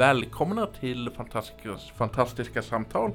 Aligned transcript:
Välkomna 0.00 0.66
till 0.66 1.10
fantastiska, 1.10 1.76
fantastiska 1.76 2.62
samtal. 2.62 3.10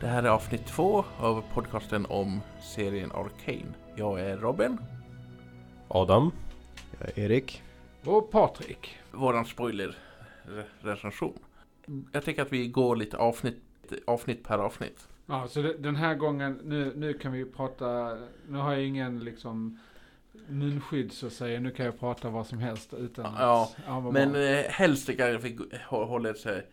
Det 0.00 0.06
här 0.06 0.22
är 0.22 0.28
avsnitt 0.28 0.66
två 0.66 1.04
av 1.18 1.44
podcasten 1.54 2.06
om 2.06 2.40
serien 2.60 3.12
Arcane. 3.12 3.74
Jag 3.96 4.20
är 4.20 4.36
Robin. 4.36 4.78
Adam. 5.88 6.30
Jag 6.98 7.08
är 7.08 7.18
Erik. 7.24 7.62
Och 8.04 8.30
Patrik. 8.30 8.98
Våran 9.12 9.44
spoiler-recension. 9.44 11.38
Jag 12.12 12.24
tänker 12.24 12.42
att 12.42 12.52
vi 12.52 12.68
går 12.68 12.96
lite 12.96 13.16
avsnitt, 13.16 13.62
avsnitt 14.06 14.44
per 14.44 14.58
avsnitt. 14.58 15.08
Ja, 15.26 15.48
så 15.48 15.62
det, 15.62 15.78
den 15.78 15.96
här 15.96 16.14
gången, 16.14 16.60
nu, 16.64 16.92
nu 16.96 17.12
kan 17.12 17.32
vi 17.32 17.44
prata, 17.44 18.18
nu 18.48 18.58
har 18.58 18.72
jag 18.72 18.82
ingen 18.82 19.24
liksom 19.24 19.78
munskydd 20.48 21.12
så 21.12 21.30
säga. 21.30 21.60
Nu 21.60 21.70
kan 21.70 21.86
jag 21.86 22.00
prata 22.00 22.30
vad 22.30 22.46
som 22.46 22.58
helst 22.58 22.94
utan 22.94 23.34
Ja, 23.38 23.70
att, 23.86 24.12
Men 24.12 24.32
bra. 24.32 24.40
eh, 24.42 24.70
helst 24.70 25.06
tycker 25.06 25.26
jag 25.26 25.36
att 25.36 25.44
vi 25.44 25.56
hå- 25.88 26.04
håller 26.06 26.34
sig 26.34 26.66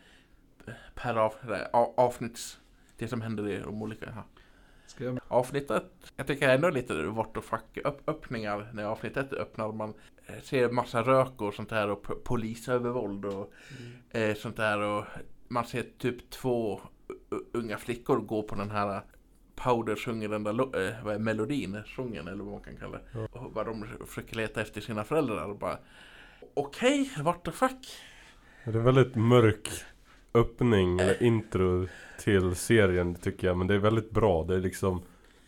per 0.95 1.15
av, 1.15 1.33
av, 1.73 1.93
avsnitts... 1.97 2.57
Det 2.97 3.07
som 3.07 3.21
händer 3.21 3.47
i 3.49 3.57
de 3.57 3.81
olika 3.81 4.05
ja. 4.15 4.23
Ska 4.85 5.03
jag, 5.03 5.19
avsnittet. 5.27 5.83
Jag 6.15 6.27
tycker 6.27 6.49
ändå 6.49 6.69
lite 6.69 6.93
what 7.03 7.33
the 7.33 7.41
fuck 7.41 7.77
upp, 7.83 8.09
öppningar 8.09 8.69
när 8.73 8.83
avsnittet 8.83 9.33
öppnar. 9.33 9.71
Man 9.71 9.93
eh, 10.25 10.41
ser 10.43 10.69
massa 10.69 11.01
rök 11.03 11.41
och 11.41 11.53
sånt 11.53 11.69
där 11.69 11.89
och 11.89 12.23
polisövervåld 12.23 13.25
och 13.25 13.53
eh, 14.09 14.35
sånt 14.35 14.57
där. 14.57 14.79
Och 14.81 15.05
man 15.47 15.65
ser 15.65 15.85
typ 15.97 16.29
två 16.29 16.81
unga 17.53 17.77
flickor 17.77 18.17
gå 18.17 18.43
på 18.43 18.55
den 18.55 18.71
här 18.71 19.01
Powder 19.63 19.95
sjunger 19.95 20.29
den 20.29 20.43
där 20.43 20.51
eh, 20.51 21.03
vad 21.03 21.15
är 21.15 21.19
melodin, 21.19 21.77
sången 21.95 22.27
eller 22.27 22.43
vad 22.43 22.53
man 22.53 22.61
kan 22.61 22.75
kalla 22.75 22.97
det. 22.97 23.03
Ja. 23.13 23.27
Och 23.31 23.53
vad 23.53 23.65
de 23.65 23.85
försöker 24.07 24.35
leta 24.35 24.61
efter 24.61 24.81
sina 24.81 25.03
föräldrar 25.03 25.45
och 25.45 25.57
bara 25.57 25.77
Okej, 26.53 27.11
what 27.23 27.43
the 27.43 27.51
fuck? 27.51 27.87
Det 28.63 28.71
är 28.71 28.75
en 28.75 28.83
väldigt 28.83 29.15
mörk 29.15 29.69
öppning 30.33 30.99
eller 30.99 31.23
intro 31.23 31.87
till 32.19 32.55
serien 32.55 33.15
tycker 33.15 33.47
jag. 33.47 33.57
Men 33.57 33.67
det 33.67 33.73
är 33.73 33.79
väldigt 33.79 34.11
bra. 34.11 34.43
Det 34.43 34.55
är 34.55 34.59
liksom 34.59 35.01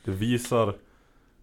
Det 0.03 0.11
visar 0.11 0.75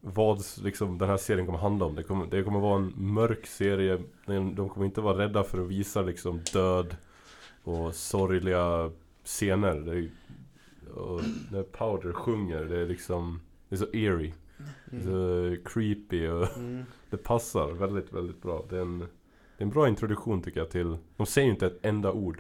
vad 0.01 0.43
liksom 0.63 0.99
den 0.99 1.09
här 1.09 1.17
serien 1.17 1.47
kommer 1.47 1.59
handla 1.59 1.87
om. 1.87 1.95
Det 1.95 2.03
kommer, 2.03 2.27
det 2.27 2.43
kommer 2.43 2.61
vara 2.61 2.77
en 2.77 2.93
mörk 2.97 3.47
serie. 3.47 3.99
De 4.27 4.69
kommer 4.69 4.87
inte 4.87 5.01
vara 5.01 5.19
rädda 5.19 5.45
för 5.45 5.61
att 5.61 5.69
visa 5.69 6.03
liksom 6.03 6.41
död 6.53 6.97
och 7.65 7.95
sorgliga 7.95 8.91
scener. 9.25 9.75
Det 9.75 9.93
är, 9.93 10.11
och 10.95 11.21
när 11.53 11.63
Powder 11.63 12.13
sjunger, 12.13 12.65
det 12.65 12.79
är 12.79 12.87
liksom 12.87 13.41
Det 13.69 13.75
är 13.75 13.79
så 13.79 13.87
eerie. 13.93 14.35
Det 14.91 14.97
är 14.97 15.01
så 15.01 15.57
creepy 15.69 16.29
och 16.29 16.57
Mm. 16.57 16.85
det 17.11 17.17
passar 17.17 17.73
väldigt, 17.73 18.13
väldigt 18.13 18.43
bra. 18.43 18.65
Det 18.71 18.77
är 18.77 18.81
en, 18.83 18.99
det 18.99 19.05
är 19.59 19.63
en 19.63 19.71
bra 19.71 19.89
introduktion 19.89 20.43
tycker 20.43 20.61
jag 20.61 20.71
till 20.71 20.97
De 21.17 21.27
säger 21.27 21.47
ju 21.47 21.53
inte 21.53 21.67
ett 21.67 21.79
enda 21.83 22.13
ord 22.13 22.39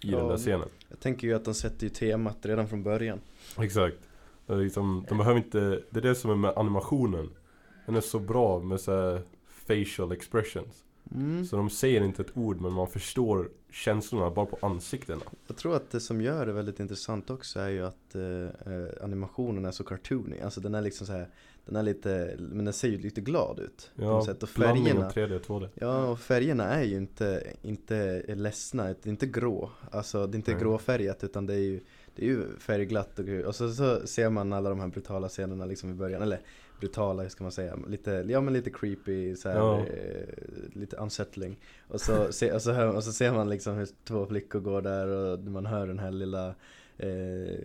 I 0.00 0.10
Ja, 0.10 0.18
den 0.18 0.28
där 0.28 0.36
scenen 0.36 0.68
Jag 0.88 1.00
tänker 1.00 1.26
ju 1.28 1.34
att 1.34 1.44
de 1.44 1.54
sätter 1.54 1.84
ju 1.84 1.90
temat 1.90 2.36
redan 2.46 2.68
från 2.68 2.82
början. 2.82 3.20
Exakt 3.58 3.96
det 4.46 4.54
liksom, 4.56 5.06
De 5.08 5.18
behöver 5.18 5.38
inte 5.38 5.82
Det 5.90 5.98
är 5.98 6.02
det 6.02 6.14
som 6.14 6.30
är 6.30 6.36
med 6.36 6.52
animationen 6.56 7.30
Den 7.86 7.96
är 7.96 8.00
så 8.00 8.18
bra 8.18 8.60
med 8.60 8.80
så 8.80 8.92
här 8.92 9.22
facial 9.46 10.12
expressions 10.12 10.84
Mm. 11.14 11.44
Så 11.44 11.56
de 11.56 11.70
säger 11.70 12.04
inte 12.04 12.22
ett 12.22 12.36
ord 12.36 12.60
men 12.60 12.72
man 12.72 12.88
förstår 12.88 13.50
känslorna 13.70 14.30
bara 14.30 14.46
på 14.46 14.66
ansiktena 14.66 15.20
Jag 15.46 15.56
tror 15.56 15.76
att 15.76 15.90
det 15.90 16.00
som 16.00 16.20
gör 16.20 16.46
det 16.46 16.52
väldigt 16.52 16.80
intressant 16.80 17.30
också 17.30 17.60
är 17.60 17.68
ju 17.68 17.86
att 17.86 18.14
eh, 18.14 18.72
eh, 18.74 19.04
animationen 19.04 19.64
är 19.64 19.70
så 19.70 19.84
cartoony. 19.84 20.40
Alltså 20.40 20.60
den 20.60 20.74
är 20.74 20.82
liksom 20.82 21.06
så 21.06 21.12
här, 21.12 21.28
den 21.66 21.76
är 21.76 21.82
lite, 21.82 22.36
men 22.38 22.64
den 22.64 22.74
ser 22.74 22.88
ju 22.88 22.98
lite 22.98 23.20
glad 23.20 23.58
ut. 23.58 23.90
på 23.96 24.02
Ja, 24.02 24.08
något 24.08 24.24
sätt. 24.24 24.42
Och 24.42 24.48
färgerna, 24.48 25.06
av 25.06 25.12
3D 25.12 25.36
och 25.36 25.42
2D 25.42 25.68
ja 25.74 26.06
och 26.06 26.20
färgerna 26.20 26.64
är 26.64 26.82
ju 26.82 26.96
inte, 26.96 27.52
inte 27.62 28.22
ledsna, 28.34 28.84
det 28.84 29.06
är 29.06 29.08
inte 29.08 29.26
grå. 29.26 29.70
Alltså 29.90 30.26
det 30.26 30.34
är 30.34 30.38
inte 30.38 30.52
Nej. 30.52 30.60
gråfärgat 30.60 31.24
utan 31.24 31.46
det 31.46 31.54
är 31.54 31.58
ju, 31.58 31.80
det 32.14 32.22
är 32.22 32.26
ju 32.26 32.56
färgglatt 32.58 33.18
och, 33.18 33.28
och 33.28 33.54
så, 33.54 33.72
så 33.72 34.06
ser 34.06 34.30
man 34.30 34.52
alla 34.52 34.68
de 34.68 34.80
här 34.80 34.88
brutala 34.88 35.28
scenerna 35.28 35.64
liksom 35.64 35.90
i 35.90 35.94
början. 35.94 36.22
Eller 36.22 36.40
brutala, 36.80 37.22
hur 37.22 37.28
ska 37.30 37.44
man 37.44 37.52
säga, 37.52 37.76
lite, 37.88 38.24
ja 38.28 38.40
men 38.40 38.54
lite 38.54 38.70
creepy, 38.70 39.36
så 39.36 39.48
här, 39.48 39.56
Ja. 39.56 39.78
eh, 39.86 40.28
lite 40.72 40.96
unsettling. 40.96 41.56
Och 41.88 42.00
så, 42.00 42.32
se, 42.32 42.52
och, 42.52 42.62
så 42.62 42.72
hör, 42.72 42.96
och 42.96 43.04
så 43.04 43.12
ser 43.12 43.32
man 43.32 43.48
liksom 43.50 43.74
hur 43.74 43.88
två 44.04 44.26
flickor 44.26 44.60
går 44.60 44.82
där 44.82 45.06
och 45.06 45.38
man 45.38 45.66
hör 45.66 45.86
den 45.86 45.98
här 45.98 46.10
lilla 46.10 46.54
eh, 46.98 47.58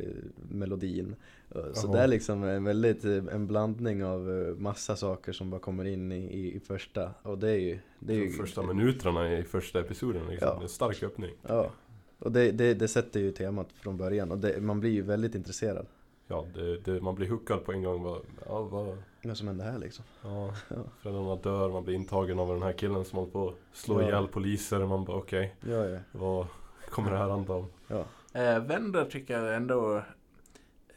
melodin. 0.49 1.15
Så 1.53 1.59
Jaha. 1.87 1.93
det 1.93 1.99
är 1.99 2.07
liksom 2.07 2.43
en 2.43 2.63
väldigt, 2.63 3.05
eh, 3.05 3.11
en 3.31 3.47
blandning 3.47 4.03
av 4.05 4.31
eh, 4.31 4.55
massa 4.55 4.95
saker 4.95 5.31
som 5.31 5.49
bara 5.49 5.61
kommer 5.61 5.85
in 5.85 6.11
i, 6.11 6.15
i, 6.15 6.55
i 6.55 6.59
första. 6.59 7.11
Och 7.21 7.37
det 7.37 7.49
är 7.49 7.57
ju, 7.59 7.79
det 7.99 8.13
är 8.13 8.17
ju 8.17 8.29
första 8.31 8.61
minuterna 8.63 9.37
i 9.37 9.43
första 9.43 9.79
episoden 9.79 10.21
liksom. 10.29 10.47
Ja. 10.47 10.61
En 10.61 10.69
stark 10.69 11.03
öppning 11.03 11.31
Ja. 11.47 11.71
Och 12.19 12.31
det, 12.31 12.51
det, 12.51 12.73
det 12.73 12.87
sätter 12.87 13.19
ju 13.19 13.31
temat 13.31 13.67
från 13.71 13.97
början 13.97 14.31
och 14.31 14.37
det, 14.37 14.61
man 14.61 14.79
blir 14.79 14.91
ju 14.91 15.01
väldigt 15.01 15.35
intresserad. 15.35 15.85
Ja, 16.31 16.45
det, 16.53 16.77
det, 16.77 17.01
man 17.01 17.15
blir 17.15 17.29
hookad 17.29 17.65
på 17.65 17.71
en 17.71 17.83
gång 17.83 18.03
vad, 18.03 18.21
ja, 18.45 18.61
vad, 18.61 18.97
Vad 19.23 19.37
som 19.37 19.47
händer 19.47 19.65
här 19.71 19.77
liksom. 19.79 20.05
Ja, 20.23 20.53
föräldrarna 21.01 21.35
dör, 21.35 21.69
man 21.69 21.83
blir 21.83 21.95
intagen 21.95 22.39
av 22.39 22.47
den 22.47 22.61
här 22.61 22.73
killen 22.73 23.05
som 23.05 23.19
håller 23.19 23.31
på 23.31 23.47
att 23.49 23.55
slå 23.77 24.01
Ja. 24.01 24.07
ihjäl 24.07 24.27
poliser. 24.27 24.85
Man 24.85 25.05
bara 25.05 25.17
okej, 25.17 25.55
Ja, 25.61 25.85
ja. 25.85 25.99
vad 26.11 26.47
kommer 26.89 27.11
det 27.11 27.17
här 27.17 27.29
handla 27.29 27.55
om? 27.55 27.65
ja. 27.87 28.05
Eh, 28.33 28.59
Wender 28.63 29.05
tycker 29.05 29.39
jag 29.41 29.55
ändå 29.55 30.01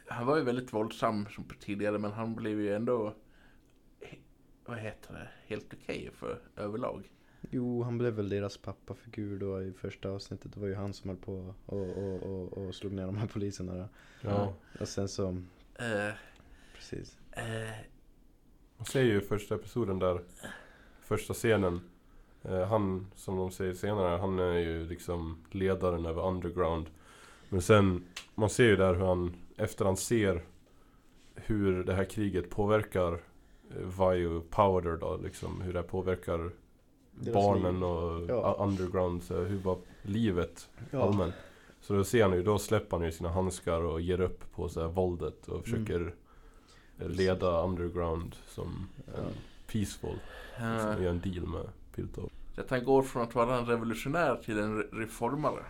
Han 0.07 0.25
var 0.27 0.37
ju 0.37 0.43
väldigt 0.43 0.73
våldsam 0.73 1.25
som 1.29 1.43
tidigare 1.59 1.99
men 1.99 2.11
han 2.11 2.35
blev 2.35 2.59
ju 2.61 2.75
ändå 2.75 3.13
Vad 4.65 4.77
heter 4.77 5.13
det? 5.13 5.27
Helt 5.47 5.73
okej 5.73 6.11
för 6.13 6.39
överlag. 6.55 7.11
Jo, 7.49 7.83
han 7.83 7.97
blev 7.97 8.13
väl 8.13 8.29
deras 8.29 8.57
pappafigur 8.57 9.39
då 9.39 9.61
i 9.61 9.73
första 9.73 10.09
avsnittet. 10.09 10.53
Det 10.53 10.59
var 10.59 10.67
ju 10.67 10.75
han 10.75 10.93
som 10.93 11.09
höll 11.09 11.17
på 11.17 11.53
och, 11.65 11.97
och, 11.97 12.23
och, 12.23 12.57
och 12.57 12.75
slog 12.75 12.91
ner 12.93 13.05
de 13.05 13.17
här 13.17 13.27
poliserna. 13.27 13.75
Då. 13.75 13.87
Ja, 14.21 14.53
Och 14.79 14.87
sen 14.87 15.07
så, 15.07 15.27
Eh, 15.75 16.13
precis. 16.75 17.17
eh, 17.31 17.43
man 18.77 18.85
ser 18.85 19.01
ju 19.03 19.21
första 19.21 19.55
episoden 19.55 19.99
där, 19.99 20.21
första 21.01 21.33
scenen. 21.33 21.81
Eh, 22.43 22.63
han, 22.67 23.07
som 23.15 23.37
de 23.37 23.51
säger 23.51 23.73
senare, 23.73 24.17
han 24.17 24.39
är 24.39 24.57
ju 24.57 24.87
liksom 24.87 25.37
ledaren 25.51 26.05
över 26.05 26.27
underground. 26.27 26.85
Men 27.49 27.61
sen, 27.61 28.03
man 28.35 28.49
ser 28.49 28.63
ju 28.65 28.75
där 28.75 28.93
hur 28.93 29.05
han, 29.05 29.33
efter 29.57 29.85
han 29.85 29.97
ser 29.97 30.41
hur 31.35 31.83
det 31.83 31.93
här 31.93 32.05
kriget 32.05 32.49
påverkar 32.49 33.13
eh, 33.69 34.09
Vi 34.09 34.25
och 34.25 34.49
Powder 34.49 34.97
då, 34.97 35.19
liksom 35.23 35.61
hur 35.61 35.73
det 35.73 35.83
påverkar 35.83 36.51
barnen 37.33 37.83
och 37.83 38.29
Ja. 38.29 38.55
underground, 38.59 39.23
så 39.23 39.35
hur 39.43 39.57
var 39.59 39.77
livet 40.01 40.69
Ja. 40.91 41.03
allmänt. 41.03 41.33
Så 41.81 41.93
då 41.93 42.03
ser 42.03 42.23
han 42.23 42.33
ju, 42.33 42.43
då 42.43 42.59
släpper 42.59 42.97
han 42.97 43.05
ju 43.05 43.11
sina 43.11 43.29
handskar 43.29 43.81
och 43.81 44.01
ger 44.01 44.21
upp 44.21 44.51
på 44.55 44.69
så 44.69 44.81
här 44.81 44.87
våldet 44.87 45.47
Mm. 45.47 45.59
och 45.59 45.63
försöker 45.65 46.15
eh, 46.99 47.09
leda 47.09 47.61
underground 47.63 48.35
som 48.47 48.87
Ja. 49.05 49.13
en 49.21 49.33
peaceful. 49.67 50.19
eh, 50.57 50.77
Som 50.93 51.03
gör 51.03 51.09
en 51.11 51.19
deal 51.21 51.47
med 51.47 51.69
Piltover. 51.95 52.29
så 52.55 52.61
att 52.61 52.69
han 52.69 52.83
går 52.85 53.03
från 53.03 53.23
att 53.23 53.35
vara 53.35 53.57
en 53.57 53.65
revolutionär 53.65 54.35
till 54.45 54.59
en 54.59 54.77
re- 54.83 54.99
reformare. 54.99 55.63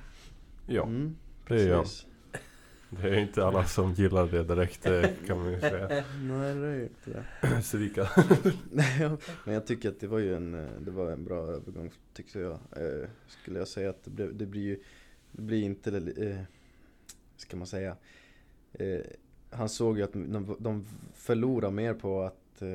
Ja, 0.68 0.84
Mm, 0.84 1.16
det 1.48 1.62
är 1.62 1.76
han. 1.76 1.86
Det 3.02 3.10
är 3.10 3.20
inte 3.20 3.46
alla 3.46 3.66
som 3.66 3.94
gillar 3.94 4.28
det 4.28 4.44
direkt 4.44 4.84
kan 5.28 5.38
man 5.38 5.52
ju 5.52 5.60
säga. 5.60 5.88
Nej, 6.22 6.56
det 6.56 6.68
är 6.68 6.76
ju 6.76 6.84
inte 6.84 7.26
det. 7.42 7.62
Svika. 7.64 8.10
Men 9.46 9.54
jag 9.54 9.68
tycker 9.68 9.90
att 9.90 10.00
det 10.00 10.08
var 10.08 10.20
ju 10.20 10.36
en, 10.36 10.54
eh, 10.56 10.70
det 10.80 10.92
var 10.92 11.12
en 11.12 11.26
bra 11.26 11.38
övergång 11.38 11.92
tyckte 12.14 12.40
jag. 12.40 12.52
Eh, 12.52 13.10
skulle 13.28 13.60
jag 13.60 13.68
säga 13.68 13.90
att 13.90 14.04
det, 14.04 14.10
blev, 14.10 14.38
det 14.38 14.46
blir 14.46 14.62
ju, 14.62 14.80
det 15.32 15.42
blir 15.42 15.64
inte, 15.64 15.98
eh, 15.98 16.44
ska 17.38 17.58
man 17.58 17.68
säga. 17.68 17.96
Eh, 18.74 19.02
han 19.50 19.70
såg 19.70 19.98
ju 19.98 20.04
att 20.04 20.14
de, 20.14 20.56
de 20.60 20.86
förlorar 21.14 21.72
mer 21.72 21.94
på 21.94 22.22
att 22.22 22.62
eh, 22.62 22.70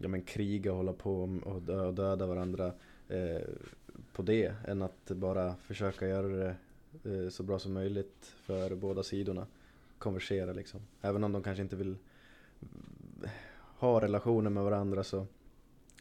ja, 0.00 0.08
men 0.08 0.22
kriga 0.22 0.70
och 0.70 0.76
hålla 0.76 0.92
på 0.92 1.40
och, 1.44 1.62
dö, 1.62 1.86
och 1.86 1.94
döda 1.94 2.26
varandra 2.26 2.72
på 4.12 4.22
det 4.22 4.54
än 4.66 4.82
att 4.82 5.10
bara 5.10 5.54
försöka 5.56 6.08
göra 6.08 6.28
det 6.28 6.56
eh, 7.04 7.28
så 7.28 7.42
bra 7.42 7.58
som 7.58 7.72
möjligt 7.72 8.34
för 8.36 8.74
båda 8.74 9.02
sidorna. 9.02 9.46
Konversera 9.98 10.52
liksom. 10.52 10.80
Även 11.00 11.24
om 11.24 11.32
de 11.32 11.42
kanske 11.42 11.62
inte 11.62 11.76
vill 11.76 11.96
ha 13.78 14.00
relationer 14.00 14.50
med 14.50 14.64
varandra 14.64 15.04
så, 15.04 15.26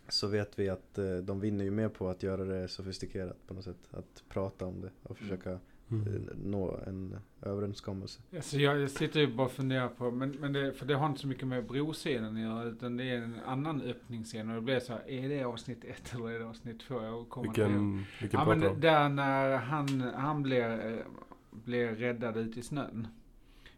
så 0.09 0.27
vet 0.27 0.59
vi 0.59 0.69
att 0.69 0.97
eh, 0.97 1.17
de 1.17 1.39
vinner 1.39 1.65
ju 1.65 1.71
mer 1.71 1.89
på 1.89 2.09
att 2.09 2.23
göra 2.23 2.43
det 2.45 2.67
sofistikerat 2.67 3.47
på 3.47 3.53
något 3.53 3.63
sätt. 3.63 3.89
Att 3.91 4.23
prata 4.29 4.65
om 4.65 4.81
det 4.81 4.89
och 5.03 5.17
försöka 5.17 5.51
eh, 5.51 5.57
Mm. 5.91 6.29
nå 6.43 6.79
en 6.87 7.15
överenskommelse. 7.41 8.21
alltså 8.35 8.57
jag, 8.57 8.79
jag 8.79 8.89
sitter 8.91 9.19
ju 9.19 9.27
bara 9.27 9.45
och 9.47 9.51
funderar 9.51 9.87
på, 9.87 10.11
men, 10.11 10.31
men 10.31 10.53
det, 10.53 10.73
för 10.73 10.85
det 10.85 10.93
har 10.95 11.05
inte 11.07 11.21
så 11.21 11.27
mycket 11.27 11.47
med 11.47 11.65
broscenen 11.65 12.35
att 12.35 12.41
göra, 12.41 12.63
utan 12.63 12.97
det 12.97 13.03
är 13.03 13.17
en 13.17 13.39
annan 13.45 13.81
öppningsscen 13.81 14.49
och 14.49 14.55
det 14.55 14.61
blir 14.61 14.79
så 14.79 14.93
här, 14.93 15.09
är 15.09 15.29
det 15.29 15.43
avsnitt 15.43 15.83
ett 15.83 16.13
eller 16.13 16.29
är 16.29 16.39
det 16.39 16.45
avsnitt 16.45 16.79
två? 16.79 17.01
Jag 17.03 17.29
kommer. 17.29 17.47
Vilken, 17.47 18.05
vilken 18.21 18.39
Ja 18.39 18.45
pratar 18.45 18.59
men 18.59 18.69
om? 18.69 18.79
där 18.79 19.09
när 19.09 19.57
han, 19.57 20.01
han 20.01 20.43
blir, 20.43 20.93
eh, 20.93 21.05
blir 21.51 21.87
räddad 21.87 22.37
ute 22.37 22.59
i 22.59 22.63
snön. 22.63 23.07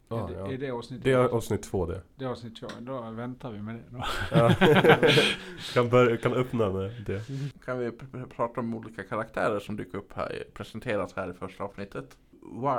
Ja, 0.10 0.30
är, 0.30 0.34
det, 0.34 0.40
ja. 0.40 0.52
är 0.52 0.58
det 0.58 0.72
avsnitt 0.72 1.04
Det 1.04 1.12
är 1.12 1.18
avsnitt 1.18 1.64
två 1.64 1.86
det. 1.86 2.02
Det 2.16 2.26
är 2.26 2.30
avsnitt 2.30 2.60
två. 2.60 2.68
Då 2.80 3.02
väntar 3.12 3.52
vi 3.52 3.62
med 3.62 3.76
det 3.76 3.84
då. 3.90 4.04
Ja. 4.32 4.54
kan, 5.74 5.90
börja, 5.90 6.18
kan 6.18 6.34
öppna 6.34 6.70
med 6.70 6.92
det. 7.06 7.22
Kan 7.66 7.80
vi 7.80 7.90
pr- 7.90 8.12
pr- 8.12 8.30
prata 8.30 8.60
om 8.60 8.74
olika 8.74 9.04
karaktärer 9.04 9.60
som 9.60 9.76
dyker 9.78 9.98
upp 9.98 10.14
här, 10.14 10.44
presenteras 10.54 11.14
här 11.14 11.30
i 11.30 11.34
första 11.34 11.64
avsnittet. 11.64 12.18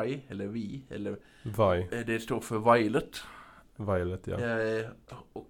Y, 0.07 0.21
eller 0.29 0.47
vi, 0.47 0.83
eller 0.89 1.17
Vi, 1.43 1.89
eh, 1.99 2.07
det 2.07 2.21
står 2.21 2.41
för 2.41 2.75
Violet. 2.75 3.17
Violet 3.77 4.27
ja. 4.27 4.39
Eh, 4.41 4.87
och 5.33 5.47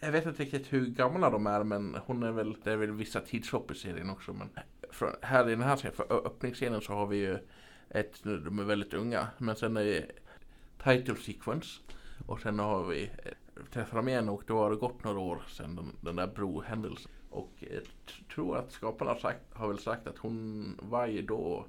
jag 0.00 0.12
vet 0.12 0.26
inte 0.26 0.42
riktigt 0.42 0.72
hur 0.72 0.86
gamla 0.86 1.30
de 1.30 1.46
är 1.46 1.64
men 1.64 1.96
hon 2.06 2.22
är 2.22 2.32
väl, 2.32 2.56
det 2.64 2.72
är 2.72 2.76
väl 2.76 2.92
vissa 2.92 3.20
tidshopp 3.20 3.70
i 3.70 3.74
serien 3.74 4.10
också. 4.10 4.32
Men 4.32 4.48
från, 4.90 5.10
här 5.22 5.48
i 5.48 5.50
den 5.50 5.62
här 5.62 5.76
serien, 5.76 5.96
för 5.96 6.26
öppningsscenen 6.26 6.80
så 6.80 6.92
har 6.92 7.06
vi 7.06 7.16
ju 7.16 7.38
ett, 7.88 8.24
de 8.24 8.58
är 8.58 8.64
väldigt 8.64 8.94
unga. 8.94 9.28
Men 9.38 9.56
sen 9.56 9.76
är 9.76 9.82
title 10.84 11.16
sequence. 11.16 11.80
Och 12.26 12.40
sen 12.40 12.58
har 12.58 12.84
vi 12.86 13.02
eh, 13.24 13.32
träffat 13.72 13.94
dem 13.94 14.08
igen 14.08 14.28
och 14.28 14.42
då 14.46 14.58
har 14.58 14.70
det 14.70 14.76
gått 14.76 15.04
några 15.04 15.18
år 15.18 15.42
sedan 15.48 15.76
den, 15.76 15.92
den 16.00 16.16
där 16.16 16.26
brohändelsen. 16.26 17.10
Och 17.30 17.52
jag 17.58 17.84
t- 17.84 18.24
tror 18.34 18.56
att 18.56 18.72
skaparna 18.72 19.10
har, 19.10 19.18
sagt, 19.18 19.54
har 19.54 19.68
väl 19.68 19.78
sagt 19.78 20.06
att 20.06 20.18
hon 20.18 20.74
var 20.82 21.06
ju 21.06 21.22
då 21.22 21.66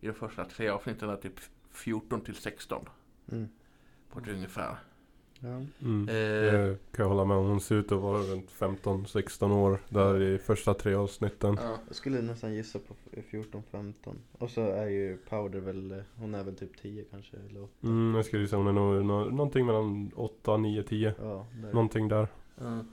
i 0.00 0.06
de 0.06 0.12
första 0.12 0.44
tre 0.44 0.68
avsnitten 0.68 1.10
är 1.10 1.16
typ 1.16 1.40
14 1.70 2.20
till 2.20 2.34
16 2.34 2.88
Mm. 3.32 3.48
på 4.10 4.18
ett 4.18 4.28
ungefär. 4.28 4.76
Ja. 5.40 5.62
Mm. 5.82 6.08
Eh, 6.08 6.14
Det 6.14 6.76
kan 6.92 7.02
jag 7.02 7.08
hålla 7.08 7.24
med 7.24 7.36
om. 7.36 7.46
Hon 7.46 7.60
ser 7.60 7.74
ut 7.74 7.92
att 7.92 8.00
vara 8.00 8.18
runt 8.18 8.50
15-16 8.50 9.52
år 9.52 9.78
där 9.88 10.22
i 10.22 10.38
första 10.38 10.74
tre 10.74 10.94
avsnitten. 10.94 11.58
ja. 11.62 11.76
Jag 11.86 11.96
skulle 11.96 12.22
nästan 12.22 12.54
gissa 12.54 12.78
på 12.78 12.94
14-15. 13.30 13.92
Och 14.38 14.50
så 14.50 14.60
är 14.60 14.86
ju 14.86 15.16
Powder 15.16 15.60
väl, 15.60 15.92
eh, 15.92 15.98
hon 16.16 16.34
är 16.34 16.42
väl 16.44 16.56
typ 16.56 16.82
10 16.82 17.04
kanske, 17.10 17.36
eller 17.50 17.62
8. 17.62 17.72
Mm, 17.82 18.14
jag 18.14 18.24
skulle 18.24 18.48
säga 18.48 18.58
hon 18.58 18.66
är 18.68 18.72
nog 18.72 19.04
nå- 19.04 19.24
någonting 19.24 19.66
mellan 19.66 20.10
8, 20.16 20.56
9, 20.56 20.82
10. 20.82 21.14
Ja, 21.22 21.46
där. 21.62 21.72
Någonting 21.72 22.08
där. 22.08 22.28
Ja. 22.58 22.84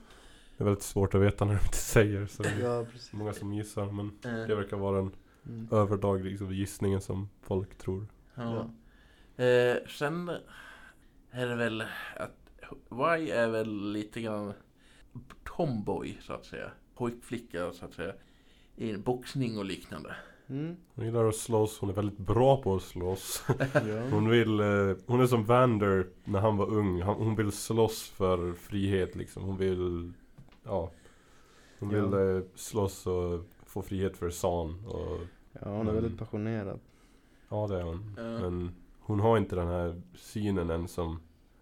Det 0.57 0.63
är 0.63 0.65
väldigt 0.65 0.83
svårt 0.83 1.15
att 1.15 1.21
veta 1.21 1.45
när 1.45 1.53
de 1.53 1.59
inte 1.65 1.77
säger 1.77 2.25
så 2.27 2.43
det 2.43 2.49
är 2.49 2.59
Ja, 2.59 2.85
precis. 2.91 3.13
många 3.13 3.33
som 3.33 3.53
gissar 3.53 3.85
men 3.91 4.11
Eh, 4.33 4.47
det 4.47 4.55
verkar 4.55 4.77
vara 4.77 4.97
den 4.97 5.11
Mm. 5.47 5.67
överdaglig 5.71 6.31
liksom, 6.31 6.53
gissningen 6.53 7.01
som 7.01 7.29
folk 7.41 7.77
tror. 7.77 8.05
Ja. 8.35 8.69
Eh, 9.43 9.77
sen 9.87 10.31
är 11.33 11.47
det 11.47 11.55
väl 11.55 11.81
att 12.17 12.37
Y 13.19 13.29
är 13.31 13.47
väl 13.49 13.91
lite 13.91 14.21
grann 14.21 14.53
tomboy 15.43 16.17
så 16.21 16.33
att 16.33 16.45
säga. 16.45 16.71
Pojkflicka 16.95 17.71
så 17.73 17.85
att 17.85 17.93
säga. 17.93 18.13
I 18.75 18.97
boxning 18.97 19.57
och 19.57 19.65
liknande. 19.65 20.15
Mm. 20.49 20.75
Hon 20.95 21.05
gillar 21.05 21.25
att 21.25 21.35
slåss, 21.35 21.79
hon 21.79 21.89
är 21.89 21.93
väldigt 21.93 22.17
bra 22.17 22.61
på 22.61 22.75
att 22.75 22.81
slåss. 22.83 23.43
Ja. 23.73 24.09
Hon 24.11 24.29
vill, 24.29 24.59
eh, 24.59 24.95
hon 25.05 25.21
är 25.21 25.27
som 25.27 25.43
Vander 25.45 26.07
när 26.23 26.39
han 26.39 26.57
var 26.57 26.69
ung. 26.69 27.01
Hon 27.01 27.35
vill 27.35 27.51
slåss 27.51 28.09
för 28.09 28.53
frihet 28.53 29.15
liksom. 29.15 29.43
Hon 29.43 29.57
vill, 29.57 30.13
ja. 30.63 30.91
Hon 31.79 31.91
Ja. 31.91 32.05
vill 32.05 32.35
eh, 32.37 32.43
slåss 32.55 33.07
och 33.07 33.45
få 33.65 33.81
frihet 33.81 34.17
för 34.17 34.29
San. 34.29 34.85
Och, 34.85 35.17
ja, 35.51 35.59
hon 35.61 35.87
är 35.87 35.91
Mm. 35.91 35.95
väldigt 35.95 36.19
passionerad. 36.19 36.79
ja 37.49 37.67
det 37.67 37.79
är 37.79 37.83
hon. 37.83 38.13
Ja. 38.17 38.23
Men 38.23 38.71
hon 39.05 39.19
har 39.19 39.37
inte 39.37 39.55
den 39.55 39.67
här 39.67 40.01
synen 40.15 40.69
än 40.69 40.87
som 40.87 41.19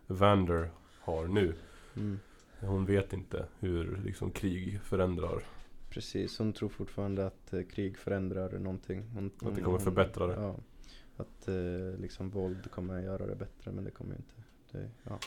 Vander 0.08 0.72
har 1.00 1.28
nu. 1.28 1.56
Mm. 1.96 2.20
Hon 2.60 2.86
vet 2.86 3.14
inte 3.14 3.46
hur 3.60 4.02
liksom, 4.06 4.32
krig 4.32 4.82
förändrar. 4.82 5.44
Precis, 5.90 6.38
hon 6.40 6.54
tror 6.54 6.70
fortfarande 6.70 7.26
att 7.28 7.54
eh, 7.54 7.64
krig 7.64 7.98
förändrar 7.98 8.60
någonting. 8.60 9.04
Hon, 9.14 9.26
Att 9.26 9.40
det 9.40 9.46
hon- 9.46 9.56
kommer 9.56 9.68
hon- 9.70 9.80
förbättra 9.80 10.28
det. 10.28 10.34
Ja. 10.34 10.56
Att 11.18 11.48
eh, 11.48 12.00
liksom 12.00 12.30
våld 12.30 12.72
kommer 12.72 13.02
göra 13.02 13.26
det 13.28 13.36
bättre, 13.36 13.72
men 13.72 13.84
det 13.84 13.92
kommer 13.92 14.12
ju 14.12 14.18
inte. 14.18 14.34
Det, 14.72 14.90
ja. 15.04 15.20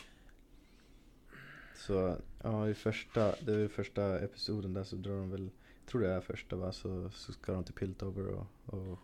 Så 1.76 2.16
ja, 2.42 2.68
i 2.68 2.74
första, 2.74 3.34
det 3.46 3.52
är 3.54 3.68
första 3.68 4.18
episoden 4.18 4.74
där 4.74 4.84
så 4.84 4.96
drar 4.96 5.12
de 5.16 5.30
väl, 5.30 5.50
jag 5.80 5.86
tror 5.90 6.00
det 6.00 6.10
är 6.10 6.20
första 6.20 6.56
va, 6.56 6.72
så, 6.72 7.10
så 7.10 7.32
ska 7.32 7.52
de 7.52 7.64
till 7.64 7.74
Piltover 7.74 8.26
och, 8.26 8.46
och 8.66 8.98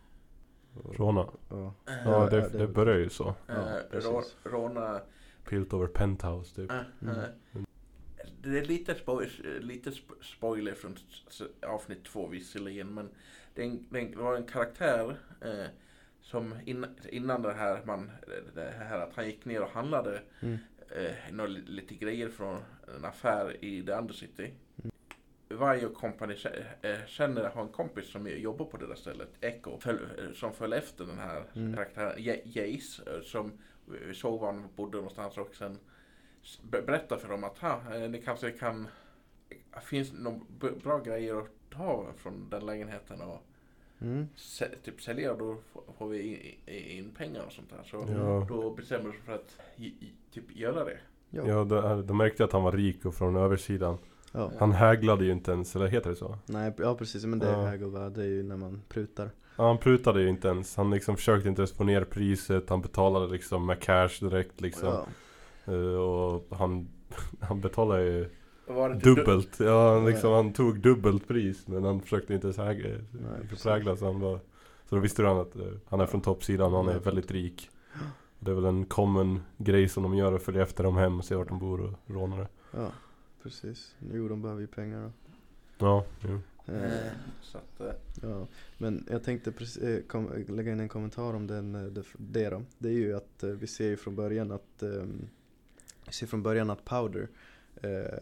Råna. 0.91 1.21
och 1.21 1.73
Ja, 2.05 2.27
det, 2.31 2.41
det- 2.41 2.57
det 2.57 2.67
börjar 2.67 2.97
ju 2.97 3.09
så. 3.09 3.35
Ja, 3.47 3.53
Eh, 3.53 4.21
Råna 4.43 5.01
Piltover 5.49 5.87
Penthouse 5.87 6.55
typ. 6.55 6.71
Eh, 6.71 6.79
Mm. 7.01 7.15
eh, 7.19 7.23
Det 8.43 8.59
är 8.59 8.65
lite, 8.65 8.93
spo- 8.93 9.59
lite 9.59 9.89
sp- 9.89 10.21
spoiler 10.21 10.73
från 10.73 10.95
avsnitt 11.67 12.03
två 12.03 12.27
visserligen 12.27 12.93
men 12.93 13.09
det, 13.53 13.61
var 14.15 14.35
en 14.35 14.43
karaktär 14.45 15.15
eh, 15.41 15.65
som 16.21 16.53
in, 16.65 16.85
innan 17.09 17.41
det 17.41 17.53
här, 17.53 17.81
man, 17.85 18.11
det 18.55 18.73
här 18.79 18.99
att 18.99 19.15
han 19.15 19.25
gick 19.25 19.45
ner 19.45 19.61
och 19.61 19.69
handlade 19.69 20.21
Mm. 20.41 20.57
eh, 20.89 21.11
lite 21.47 21.95
grejer 21.95 22.29
från 22.29 22.59
en 22.97 23.05
affär 23.05 23.65
i 23.65 23.83
The 23.85 23.91
Undercity. 23.91 24.51
Varje 25.51 25.87
company 25.89 26.35
eh, 26.81 26.95
känner, 27.07 27.49
har 27.49 27.61
en 27.61 27.67
kompis 27.67 28.05
som 28.11 28.27
jobbar 28.27 28.65
på 28.65 28.77
det 28.77 28.87
där 28.87 28.95
stället, 28.95 29.29
Echo, 29.41 29.71
eh, 29.89 30.33
som 30.33 30.53
föll 30.53 30.73
efter 30.73 31.05
den 31.05 31.17
här 31.19 31.43
Mm. 31.55 31.73
karaktären, 31.75 32.13
Ja- 32.23 32.35
Jace, 32.43 33.03
eh, 33.15 33.21
som 33.23 33.51
såg 34.13 34.39
var 34.39 34.51
han 34.53 34.67
bodde 34.75 34.97
någonstans 34.97 35.37
och 35.37 35.55
sen 35.55 35.77
s- 36.43 36.59
be- 36.71 36.81
berätta 36.81 37.17
för 37.17 37.29
dem 37.29 37.43
att 37.43 37.57
ha, 37.57 37.81
ni 38.09 38.21
kanske 38.21 38.51
kan, 38.51 38.87
finns 39.83 40.13
några 40.13 40.39
bra 40.83 40.99
grejer 40.99 41.35
att 41.35 41.49
ta 41.69 42.05
från 42.17 42.49
den 42.49 42.65
lägenheten 42.65 43.21
och 43.21 43.43
Mm. 44.01 44.27
typ 44.83 45.01
sälja 45.01 45.33
då 45.33 45.57
får- 45.97 46.07
vi 46.09 46.55
in, 46.65 47.11
pengar 47.17 47.43
och 47.45 47.51
sånt 47.51 47.69
där. 47.69 47.83
Så 47.85 48.05
Ja. 48.15 48.45
då 48.49 48.69
bestämmer 48.69 49.03
de 49.05 49.11
sig 49.11 49.21
för 49.21 49.35
att 49.35 49.57
typ 50.31 50.55
göra 50.55 50.83
det. 50.85 50.97
Ja. 51.29 51.43
Ja, 51.47 51.63
de, 51.63 52.07
de 52.07 52.17
märkte 52.17 52.43
att 52.43 52.51
han 52.51 52.63
var 52.63 52.71
rik 52.71 53.05
och 53.05 53.15
från 53.15 53.35
översidan. 53.35 53.97
Ja. 54.31 54.51
Han 54.59 54.71
häglade 54.71 55.25
ju 55.25 55.31
inte 55.31 55.51
ens, 55.51 55.75
eller 55.75 55.87
heter 55.87 56.09
det 56.09 56.15
så? 56.15 56.37
Nej, 56.45 56.73
ja 56.77 56.95
precis, 56.95 57.25
men 57.25 57.39
det 57.39 57.47
är 57.47 57.51
Ja. 57.51 57.67
haggle 57.67 57.87
va? 57.87 58.09
Det 58.09 58.21
är 58.21 58.27
ju 58.27 58.43
när 58.43 58.57
man 58.57 58.81
prutar. 58.89 59.29
Ja, 59.57 59.67
han 59.67 59.77
prutade 59.77 60.21
ju 60.21 60.29
inte 60.29 60.47
ens. 60.47 60.75
Han 60.77 60.89
liksom 60.91 61.15
försökte 61.15 61.49
inte 61.49 61.61
ens 61.61 61.71
få 61.71 61.83
ner 61.83 62.03
priset. 62.03 62.69
Han 62.69 62.81
betalade 62.81 63.27
liksom 63.27 63.65
med 63.65 63.79
cash 63.79 64.09
direkt 64.19 64.61
liksom. 64.61 64.87
Ja. 65.65 65.73
Eh, 65.73 65.95
och 65.95 66.57
han, 66.57 66.87
han 67.39 67.61
betalade 67.61 68.03
ju 68.03 68.29
inte 68.79 69.09
du- 69.09 69.15
dubbelt. 69.15 69.59
Ja, 69.59 69.93
han, 69.93 70.05
liksom, 70.05 70.31
han 70.31 70.53
tog 70.53 70.79
dubbelt 70.79 71.27
pris. 71.27 71.67
Men 71.67 71.83
han 71.83 72.01
försökte 72.01 72.33
inte 72.33 72.47
ens 72.47 72.57
häg- 72.57 73.03
Nej, 73.11 73.47
precis. 73.49 73.63
prägla 73.63 73.95
så 73.95 74.05
han 74.05 74.19
var 74.19 74.39
Så 74.89 74.95
då 74.95 75.01
visste 75.01 75.23
han 75.23 75.37
att 75.37 75.55
eh, 75.55 75.61
han 75.87 75.99
är 76.01 76.05
från 76.05 76.21
toppsidan 76.21 76.73
och 76.73 76.83
han 76.83 76.95
är 76.95 76.99
väldigt 76.99 77.31
rik. 77.31 77.69
Det 78.39 78.51
är 78.51 78.55
väl 78.55 78.65
en 78.65 78.85
common 78.85 79.39
grej 79.57 79.89
som 79.89 80.03
de 80.03 80.15
gör 80.15 80.33
att 80.33 80.43
följa 80.43 80.61
efter 80.63 80.83
dem 80.83 80.97
hem 80.97 81.19
och 81.19 81.25
se 81.25 81.35
vart 81.35 81.47
de 81.47 81.59
bor 81.59 81.81
och 81.81 81.93
råna 82.15 82.37
det. 82.37 82.47
Precis. 83.43 83.95
Jo, 84.13 84.27
de 84.27 84.41
behöver 84.41 84.61
ju 84.61 84.67
pengar 84.67 85.01
då. 85.01 85.11
Ja, 85.85 86.05
jo. 86.21 86.29
Eh, 86.31 86.41
Eh, 86.75 87.11
Så 87.41 87.57
att, 87.57 87.81
eh, 87.81 87.93
Ja, 88.21 88.47
men 88.77 89.05
jag 89.09 89.23
tänkte 89.23 89.51
precis, 89.51 90.07
kom, 90.07 90.45
lägga 90.47 90.71
in 90.71 90.79
en 90.79 90.89
kommentar 90.89 91.33
om 91.33 91.47
den, 91.47 91.93
det, 91.93 92.03
det 92.17 92.49
då. 92.49 92.63
Det 92.77 92.89
är 92.89 92.93
ju 92.93 93.15
att 93.15 93.43
vi 93.43 93.67
ser 93.67 93.87
ju 93.87 93.97
från 93.97 94.15
början 94.15 94.51
att 94.51 94.83
vi 96.05 96.13
ser 96.13 96.27
från 96.27 96.43
början 96.43 96.69
att 96.69 96.85
Powder 96.85 97.27
eh, 97.81 98.19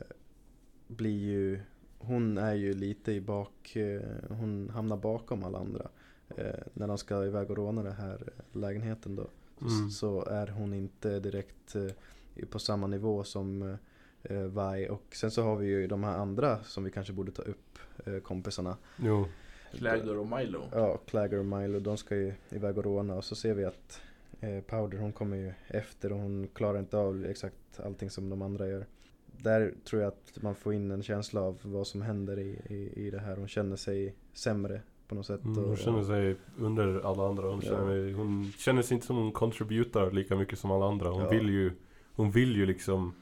blir 0.88 1.19
ju, 1.19 1.59
hon 1.97 2.38
är 2.38 2.53
ju 2.53 2.73
lite 2.73 3.11
i 3.11 3.21
bak, 3.21 3.75
eh, 3.75 4.01
hon 4.29 4.69
hamnar 4.69 4.97
bakom 4.97 5.43
alla 5.43 5.59
andra. 5.59 5.89
Eh, 6.38 6.59
när 6.73 6.88
de 6.88 6.97
ska 6.97 7.25
iväg 7.25 7.49
och 7.49 7.57
råna 7.57 7.83
den 7.83 7.93
här 7.95 8.29
lägenheten 8.51 9.15
då. 9.15 9.27
Mm. 9.61 9.89
Så 9.89 10.25
är 10.25 10.47
hon 10.47 10.73
inte 10.73 11.19
direkt 11.19 11.75
på 12.49 12.59
samma 12.59 12.88
nivå 12.88 13.23
som 13.23 13.77
eh, 14.23 14.38
Vi. 14.41 14.89
Och 14.89 15.03
sen 15.15 15.31
så 15.31 15.43
har 15.43 15.55
vi 15.55 15.67
ju 15.67 15.88
de 15.88 16.03
här 16.03 16.17
andra 16.17 16.63
som 16.63 16.83
vi 16.83 16.91
kanske 16.91 17.13
borde 17.13 17.31
ta 17.31 17.41
upp, 17.41 17.79
eh, 18.05 18.19
kompisarna. 18.19 18.77
Jo. 18.97 19.25
Clagger 19.77 20.17
och 20.17 20.27
Milo. 20.27 20.63
Ja, 20.71 20.97
Clagger 20.97 21.38
och 21.39 21.45
Milo, 21.45 21.79
de 21.79 21.97
ska 21.97 22.15
ju 22.15 22.33
iväg 22.49 22.77
och 22.77 22.83
råna 22.83 23.15
och 23.15 23.23
så 23.23 23.35
ser 23.35 23.53
vi 23.53 23.65
att 23.65 24.01
eh, 24.39 24.59
Powder 24.61 24.97
hon 24.97 25.11
kommer 25.13 25.38
ju 25.38 25.53
efter 25.67 26.11
och 26.11 26.19
hon 26.19 26.47
klarar 26.53 26.79
inte 26.79 26.97
av 26.97 27.25
exakt 27.25 27.79
allting 27.85 28.09
som 28.09 28.29
de 28.29 28.41
andra 28.41 28.67
gör. 28.67 28.85
Där 29.38 29.73
tror 29.83 30.01
jag 30.01 30.07
att 30.07 30.43
man 30.43 30.55
får 30.55 30.73
in 30.73 30.91
en 30.91 31.03
känsla 31.03 31.41
av 31.41 31.57
vad 31.61 31.88
som 31.88 32.01
händer 32.01 32.39
i, 32.39 32.61
i, 32.69 33.05
i 33.05 33.09
det 33.11 33.19
här. 33.19 33.35
Hon 33.38 33.47
känner 33.47 33.75
sig 33.75 34.15
sämre 34.33 34.81
på 35.07 35.15
något 35.15 35.25
sätt. 35.25 35.43
Mm, 35.43 35.57
och, 35.57 35.67
hon 35.67 35.77
känner 35.77 36.03
sig 36.03 36.35
under 36.57 37.01
alla 37.11 37.27
andra. 37.29 37.47
Hon, 37.47 37.61
Ja. 37.63 37.69
känner, 37.69 38.13
hon 38.13 38.51
känner 38.57 38.81
sig 38.81 38.95
inte 38.95 39.07
som 39.07 39.15
hon 39.17 39.31
contributar 39.31 40.11
lika 40.11 40.35
mycket 40.35 40.59
som 40.59 40.71
alla 40.71 40.85
andra. 40.88 41.09
Hon 41.09 41.21
Ja. 41.23 41.29
vill 41.29 41.49
ju 41.49 41.71
Hon 42.15 42.31
vill 42.31 42.55
ju 42.55 42.65
liksom 42.65 43.13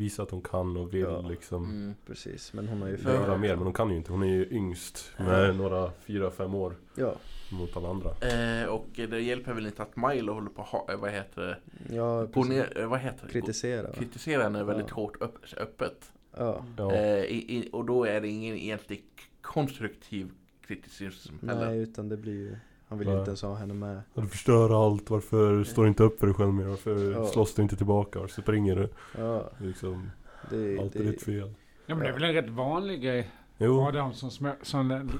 Visa 0.00 0.22
att 0.22 0.30
hon 0.30 0.42
kan 0.42 0.76
och 0.76 0.94
vill 0.94 1.00
Ja. 1.00 1.20
liksom 1.20 1.64
Mm. 1.64 1.94
Precis, 2.06 2.52
men 2.52 2.68
hon 2.68 2.82
har 2.82 2.88
ju. 2.88 2.96
Göra 2.96 3.36
mer 3.36 3.56
men 3.56 3.64
hon 3.64 3.72
kan 3.72 3.90
ju 3.90 3.96
inte. 3.96 4.12
Hon 4.12 4.22
är 4.22 4.26
ju 4.26 4.48
yngst 4.50 5.12
med 5.18 5.56
några 5.56 5.92
fyra, 6.00 6.30
fem 6.30 6.54
år 6.54 6.74
Ja, 6.94 7.14
mot 7.52 7.76
alla 7.76 7.88
andra. 7.88 8.10
Eh, 8.10 8.66
och 8.68 8.86
det 8.94 9.20
hjälper 9.20 9.52
väl 9.52 9.66
inte 9.66 9.82
att 9.82 9.96
Milo 9.96 10.32
håller 10.32 10.50
på 10.50 10.62
att 10.62 10.68
ha, 10.68 10.86
eh, 10.92 10.98
vad 11.00 11.10
heter 11.10 11.42
det? 11.42 11.58
ja 11.94 12.20
Gå 12.20 12.26
precis. 12.26 12.50
ner, 12.50 12.78
eh, 12.80 12.86
vad 12.88 13.00
heter 13.00 13.26
det? 13.26 13.32
kritisera. 13.32 13.92
Kritisera 13.92 14.42
henne 14.42 14.64
väldigt 14.64 14.86
Ja. 14.88 14.94
hårt 14.94 15.16
upp, 15.22 15.38
öppet. 15.56 16.12
Ja, 16.36 16.64
Ja. 16.76 16.92
Eh, 16.94 17.24
i, 17.24 17.56
i, 17.56 17.68
och 17.72 17.84
då 17.84 18.04
är 18.04 18.20
det 18.20 18.28
ingen 18.28 18.56
egentlig 18.56 19.04
konstruktiv 19.40 20.30
kriticism 20.66 21.34
heller. 21.48 21.66
nej 21.66 21.78
utan 21.78 22.08
det 22.08 22.16
blir 22.16 22.32
ju 22.32 22.56
Han 22.90 22.98
vill 22.98 23.08
Ja. 23.08 23.18
inte 23.18 23.30
ens 23.30 23.42
ha 23.42 23.54
henne 23.54 23.74
med. 23.74 24.00
Du 24.14 24.26
förstör 24.26 24.86
allt, 24.86 25.10
varför 25.10 25.64
står 25.64 25.82
du 25.82 25.88
inte 25.88 26.02
upp 26.02 26.20
för 26.20 26.26
dig 26.26 26.34
själv 26.34 26.52
mer? 26.54 26.64
Varför 26.64 27.12
Ja. 27.12 27.26
slåss 27.26 27.54
du 27.54 27.62
inte 27.62 27.76
tillbaka? 27.76 28.18
Varför 28.20 28.42
springer 28.42 28.76
du? 28.76 28.88
Ja, 29.18 29.50
Liksom, 29.58 30.10
det, 30.50 30.78
allt 30.80 30.96
är 30.96 31.04
det, 31.04 31.10
ditt 31.10 31.22
fel. 31.22 31.54
Ja 31.86 31.94
men 31.94 31.98
det 31.98 32.08
är 32.08 32.12
väl 32.12 32.24
en 32.24 32.32
rätt 32.32 32.48
vanlig 32.50 33.02
grej 33.02 33.30
Jo, 33.58 33.80
Adam 33.80 34.12
som, 34.14 34.30
små, 34.30 34.52
som, 34.62 35.10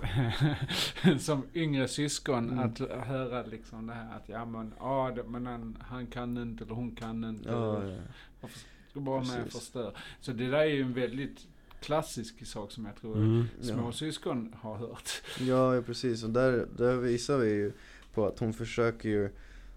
som 1.19 1.43
yngre 1.55 1.89
syskon 1.89 2.51
Mm. 2.51 2.59
att 2.59 2.79
höra 3.07 3.43
liksom 3.43 3.87
det 3.87 3.93
här 3.95 4.17
att 4.17 4.29
ja 4.29 4.45
men, 4.45 4.73
ja, 4.79 5.13
det- 5.17 5.23
men 5.25 5.47
han, 5.47 5.77
han 5.89 6.07
kan 6.07 6.39
inte 6.39 6.65
eller 6.65 6.75
hon 6.75 6.91
kan 6.97 7.25
inte. 7.25 7.49
ja, 7.49 7.85
ja. 7.85 7.97
Varför 8.41 8.59
ska 8.91 9.01
bara 9.01 9.21
med 9.21 9.29
och 9.31 9.35
Precis. 9.45 9.53
förstöra? 9.61 9.93
Så 10.21 10.33
det 10.33 10.47
där 10.51 10.59
är 10.59 10.65
ju 10.65 10.83
en 10.83 10.93
väldigt 10.95 11.47
klassisk 11.81 12.47
sak 12.47 12.73
som 12.73 12.85
jag 12.85 12.97
tror 12.97 13.17
mm. 13.17 13.45
småsyskon 13.61 14.55
har 14.61 14.77
hört. 14.77 15.11
Ja, 15.41 15.75
ja 15.75 15.83
precis. 15.83 16.25
Och 16.25 16.31
där, 16.31 16.67
där 16.77 16.97
visar 16.97 17.39
vi 17.39 17.51
ju 17.51 17.73
på 18.15 18.27
att 18.27 18.39
hon 18.39 18.53
försöker 18.53 19.09
ju, 19.09 19.25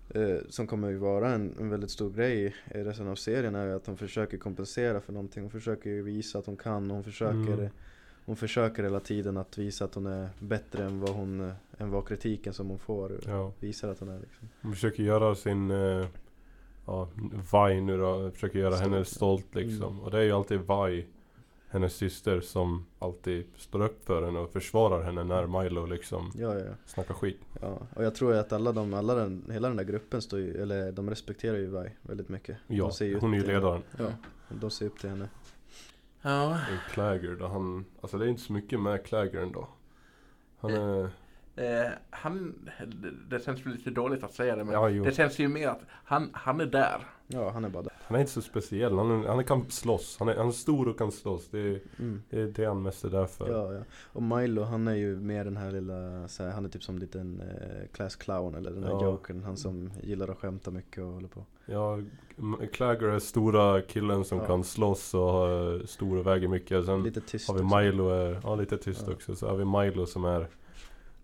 eh, 0.10 0.38
som 0.50 0.68
kommer 0.68 0.90
ju 0.90 0.98
vara 0.98 1.34
en, 1.34 1.56
en 1.60 1.70
väldigt 1.70 1.92
stor 1.92 2.10
grej 2.10 2.56
i 2.72 2.78
resten 2.78 3.08
av 3.08 3.16
serien, 3.16 3.56
är 3.56 3.66
ju 3.66 3.74
att 3.74 3.88
hon 3.88 3.98
försöker 3.98 4.38
kompensera 4.38 5.02
för 5.02 5.14
någonting. 5.14 5.44
Hon 5.44 5.52
försöker 5.52 5.90
ju 5.90 6.02
visa 6.02 6.40
att 6.40 6.46
hon 6.46 6.58
kan, 6.58 6.90
och 6.92 6.96
hon 6.96 7.04
försöker, 7.04 7.54
Mm. 7.54 7.70
hon 8.26 8.36
försöker 8.36 8.84
hela 8.84 9.00
tiden 9.00 9.38
att 9.38 9.58
visa 9.58 9.86
att 9.86 9.96
hon 9.96 10.06
är 10.06 10.30
bättre 10.40 10.86
än 10.86 11.00
vad 11.00 11.10
hon, 11.10 11.52
än 11.78 11.90
vad 11.92 12.08
kritiken 12.08 12.54
som 12.54 12.70
hon 12.70 12.80
får 12.80 13.20
Ja. 13.28 13.52
visar 13.60 13.90
att 13.90 14.00
hon 14.00 14.10
är 14.10 14.20
liksom. 14.20 14.50
Hon 14.62 14.74
försöker 14.74 15.04
göra 15.04 15.36
sin 15.36 15.72
eh, 15.72 16.08
ja, 16.86 17.10
Vi 17.68 17.82
nu 17.82 17.98
då, 17.98 18.32
försöker 18.32 18.60
göra 18.60 18.72
Stolt, 18.72 18.84
henne 18.84 18.98
ja. 18.98 19.04
stolt 19.06 19.56
liksom. 19.56 19.92
Mm. 19.94 20.00
Och 20.00 20.12
det 20.12 20.18
är 20.18 20.24
ju 20.24 20.32
alltid 20.32 20.60
Vi, 20.60 21.06
hennes 21.74 21.96
syster, 21.96 22.42
som 22.42 22.86
alltid 23.00 23.46
står 23.58 23.82
upp 23.82 24.06
för 24.06 24.24
henne 24.24 24.40
och 24.40 24.52
försvarar 24.52 25.04
henne 25.04 25.24
när 25.24 25.48
Milo 25.48 25.86
liksom 25.86 26.32
Ja, 26.36 26.60
ja, 26.60 26.66
snackar 26.86 27.14
skit. 27.14 27.40
ja. 27.62 27.78
Och 27.96 28.04
jag 28.04 28.16
tror 28.16 28.34
att 28.34 28.54
alla 28.54 28.72
de, 28.72 28.94
alla 28.94 29.16
den, 29.16 29.50
hela 29.52 29.68
den 29.68 29.78
där 29.78 29.84
gruppen 29.84 30.22
står 30.22 30.40
ju, 30.40 30.62
eller 30.62 30.92
de 30.92 31.10
respekterar 31.10 31.58
ju 31.58 31.66
Vi 31.66 31.90
väldigt 32.02 32.30
mycket. 32.30 32.58
Ja, 32.68 32.84
de 32.86 32.92
ser 32.92 33.06
ju 33.06 33.16
upp 33.16 33.22
hon 33.22 33.34
är 33.34 33.38
ju 33.38 33.46
ledaren. 33.46 33.84
Ja, 33.98 34.06
de 34.50 34.72
ser 34.72 34.86
upp 34.86 35.00
till 35.00 35.10
henne. 35.10 35.30
Ja. 36.22 36.52
Och 36.54 36.92
Clagger 36.92 37.36
då, 37.36 37.48
han, 37.48 37.86
alltså 38.02 38.18
det 38.18 38.26
är 38.26 38.30
inte 38.30 38.42
så 38.42 38.54
mycket 38.54 38.80
med 38.80 39.06
Clagger 39.06 39.40
ändå. 39.42 39.68
Han 40.60 40.72
är, 40.74 41.10
Eh, 41.56 41.92
han, 42.10 42.54
det, 43.30 43.46
känns 43.46 43.66
väl 43.66 43.74
lite 43.74 43.90
dåligt 43.90 44.24
att 44.24 44.34
säga 44.34 44.56
det 44.56 44.64
men 44.64 44.74
ja 44.74 44.90
det 45.04 45.12
känns 45.16 45.40
ju 45.40 45.48
mer 45.48 45.68
att 45.68 45.82
han, 45.90 46.30
han 46.34 46.62
är 46.62 46.66
där. 46.66 47.08
Ja, 47.28 47.50
han 47.50 47.66
är 47.66 47.70
bara 47.70 47.84
där. 47.84 47.94
Han 48.06 48.16
är 48.16 48.20
inte 48.20 48.32
så 48.32 48.42
speciell, 48.42 48.98
han, 48.98 49.12
är, 49.24 49.28
han 49.28 49.44
kan 49.44 49.70
slåss. 49.70 50.16
Han 50.20 50.30
är, 50.30 50.36
han 50.36 50.48
är 50.48 50.52
stor 50.52 50.88
och 50.88 50.98
kan 50.98 51.12
slåss. 51.12 51.48
Det 51.52 51.60
är 51.60 51.80
Mm. 52.00 52.22
det, 52.30 52.60
är 52.60 52.68
han 52.68 52.82
mest 52.82 53.04
är 53.06 53.10
där 53.10 53.26
för. 53.26 53.50
Ja, 53.52 53.74
ja. 53.74 53.82
Och 54.14 54.24
Milo 54.24 54.64
han 54.64 54.88
är 54.88 54.96
ju 54.96 55.16
mer 55.16 55.44
den 55.46 55.58
här 55.58 55.72
lilla, 55.72 56.28
så 56.28 56.44
här, 56.44 56.52
han 56.52 56.66
är 56.66 56.70
typ 56.70 56.84
som 56.84 56.96
en 56.96 57.00
liten 57.02 57.42
eh, 57.42 57.88
class 57.94 58.16
clown 58.16 58.56
eller 58.56 58.72
den 58.72 58.84
här 58.84 58.92
Ja. 58.92 59.04
jokern. 59.04 59.44
Han 59.44 59.58
som 59.58 59.92
gillar 60.02 60.28
att 60.28 60.38
skämta 60.38 60.72
mycket 60.72 61.04
och 61.04 61.10
håller 61.14 61.28
på. 61.28 61.46
Ja, 61.66 62.00
Clagger 62.72 63.08
är 63.08 63.20
stora 63.20 63.82
killen 63.82 64.26
som 64.26 64.38
Ja. 64.38 64.46
kan 64.46 64.64
slåss 64.64 65.14
och 65.14 65.22
har 65.22 65.86
stor 65.86 66.18
och 66.18 66.28
väger 66.28 66.48
mycket. 66.48 66.86
Sen 66.86 67.04
Lite 67.04 67.22
tyst. 67.22 67.50
har 67.50 67.58
vi. 67.58 67.64
Milo, 67.86 68.10
är, 68.10 68.40
ja 68.44 68.56
lite 68.56 68.78
tyst 68.78 69.04
Ja. 69.08 69.14
också. 69.14 69.36
Så 69.36 69.48
har 69.48 69.56
vi 69.56 69.66
Milo 69.66 70.06
som 70.06 70.26
är 70.26 70.48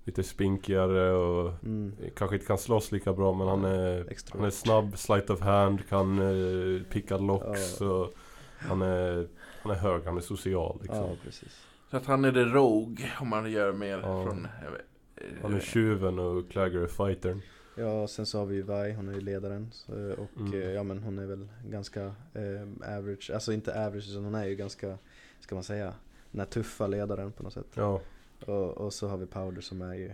lite 0.09 0.23
spinkigare 0.23 1.11
och 1.11 1.53
Mm. 1.63 1.93
kanske 2.15 2.35
inte 2.35 2.47
kan 2.47 2.57
slåss 2.57 2.91
lika 2.91 3.13
bra 3.13 3.33
men 3.33 3.47
han 3.47 3.65
är, 3.65 4.11
Extra. 4.11 4.37
han 4.37 4.45
är 4.47 4.49
snabb, 4.51 4.97
sleight 4.97 5.29
of 5.29 5.39
hand, 5.41 5.87
kan 5.89 6.19
uh, 6.19 6.83
picka 6.83 7.17
locks 7.17 7.77
Ja. 7.81 7.87
och 7.87 8.13
han 8.59 8.81
är, 8.81 9.27
han 9.61 9.71
är 9.71 9.75
hög, 9.75 10.03
han 10.05 10.17
är 10.17 10.21
social 10.21 10.77
liksom. 10.81 10.97
Ja, 10.97 11.09
precis. 11.23 11.65
Så 11.91 11.97
att 11.97 12.05
han 12.05 12.25
är 12.25 12.31
det 12.31 12.45
Rogue 12.45 13.05
om 13.21 13.27
man 13.29 13.51
gör 13.51 13.71
mer 13.73 13.97
Ja. 14.03 14.23
från... 14.23 14.41
vet, 14.71 14.81
eh, 15.15 15.41
Han 15.41 15.53
är 15.53 15.59
tjuven 15.59 16.19
och 16.19 16.49
Clagger 16.51 16.79
är 16.79 16.87
fightern. 16.87 17.41
Ja, 17.75 18.01
och 18.01 18.09
sen 18.09 18.25
så 18.25 18.39
har 18.39 18.45
vi 18.45 18.55
ju 18.55 18.61
Vi, 18.61 18.93
hon 18.93 19.09
är 19.09 19.13
ju 19.13 19.21
ledaren. 19.21 19.69
Så, 19.71 19.91
och 19.93 20.39
Mm. 20.39 20.53
eh, 20.61 20.69
ja 20.71 20.83
men 20.83 20.99
hon 21.03 21.19
är 21.19 21.25
väl 21.25 21.47
ganska 21.69 22.03
eh, 22.33 22.95
average, 22.97 23.31
alltså 23.33 23.53
inte 23.53 23.85
average 23.85 24.09
utan 24.11 24.23
hon 24.23 24.35
är 24.35 24.45
ju 24.45 24.55
ganska, 24.55 24.97
ska 25.39 25.55
man 25.55 25.63
säga, 25.63 25.93
den 26.31 26.39
här 26.39 26.47
tuffa 26.47 26.87
ledaren 26.87 27.31
på 27.31 27.43
något 27.43 27.53
sätt. 27.53 27.67
Ja, 27.73 28.01
Och, 28.45 28.77
och 28.77 28.93
så 28.93 29.07
har 29.07 29.17
vi 29.17 29.25
Powder 29.25 29.61
som 29.61 29.81
är 29.81 29.93
ju, 29.93 30.11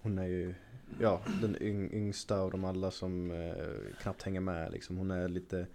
hon 0.00 0.18
är 0.18 0.26
ju, 0.26 0.54
ja 1.00 1.20
den 1.42 1.62
yng, 1.62 1.92
yngsta 1.92 2.38
av 2.40 2.50
dem 2.50 2.64
alla 2.64 2.90
som 2.90 3.30
eh, 3.30 3.54
knappt 4.02 4.22
hänger 4.22 4.40
med 4.40 4.72
liksom. 4.72 4.96
Hon 4.96 5.10
är 5.10 5.28
lite, 5.28 5.66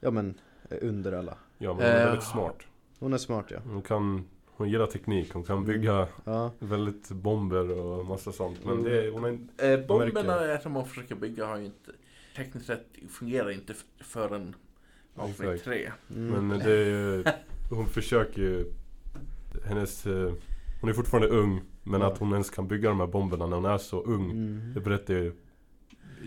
ja 0.00 0.10
men 0.10 0.34
eh, 0.70 0.78
under 0.82 1.12
alla. 1.12 1.38
ja 1.58 1.74
men 1.74 1.76
hon 1.82 1.92
är 1.92 2.00
Eh, 2.00 2.06
väldigt 2.06 2.24
smart. 2.24 2.56
Hon 2.98 3.12
är 3.12 3.18
smart 3.18 3.46
ja. 3.48 3.58
Hon 3.64 3.82
kan, 3.82 4.24
hon 4.46 4.68
gillar 4.70 4.86
teknik, 4.86 5.32
hon 5.32 5.44
kan 5.44 5.64
bygga 5.64 6.08
Ja, 6.24 6.50
väldigt 6.58 7.08
bomber 7.08 7.70
och 7.80 8.06
massa 8.06 8.32
sånt. 8.32 8.58
Men 8.64 8.72
Mm. 8.78 8.84
det, 8.84 9.10
hon 9.10 9.24
är, 9.24 9.72
Eh, 9.72 9.86
bomberna 9.86 10.36
märker. 10.36 10.58
som 10.62 10.74
hon 10.74 10.86
försöker 10.86 11.14
bygga 11.14 11.46
har 11.46 11.56
ju 11.58 11.64
inte... 11.64 11.92
Tekniskt 12.36 12.66
sett 12.66 12.86
fungerar 13.10 13.50
inte 13.50 13.74
förrän 14.00 14.54
avsnitt 15.16 15.64
tre. 15.64 15.92
mm. 16.16 16.48
Men 16.48 16.58
det 16.58 16.72
är 16.72 16.84
ju, 16.84 17.24
hon 17.70 17.86
försöker 17.86 18.42
ju 18.42 18.72
Hennes, 19.64 20.06
eh, 20.06 20.32
hon 20.80 20.90
är 20.90 20.94
fortfarande 20.94 21.28
ung 21.28 21.60
Men 21.82 22.00
Ja. 22.00 22.06
att 22.12 22.18
hon 22.18 22.32
ens 22.32 22.50
kan 22.50 22.68
bygga 22.68 22.88
de 22.88 23.00
här 23.00 23.06
bomberna 23.06 23.46
när 23.46 23.56
hon 23.56 23.64
är 23.64 23.78
så 23.78 24.02
ung 24.02 24.30
Mm. 24.30 24.72
Det 24.74 24.80
berättar 24.80 25.14
ju 25.14 25.32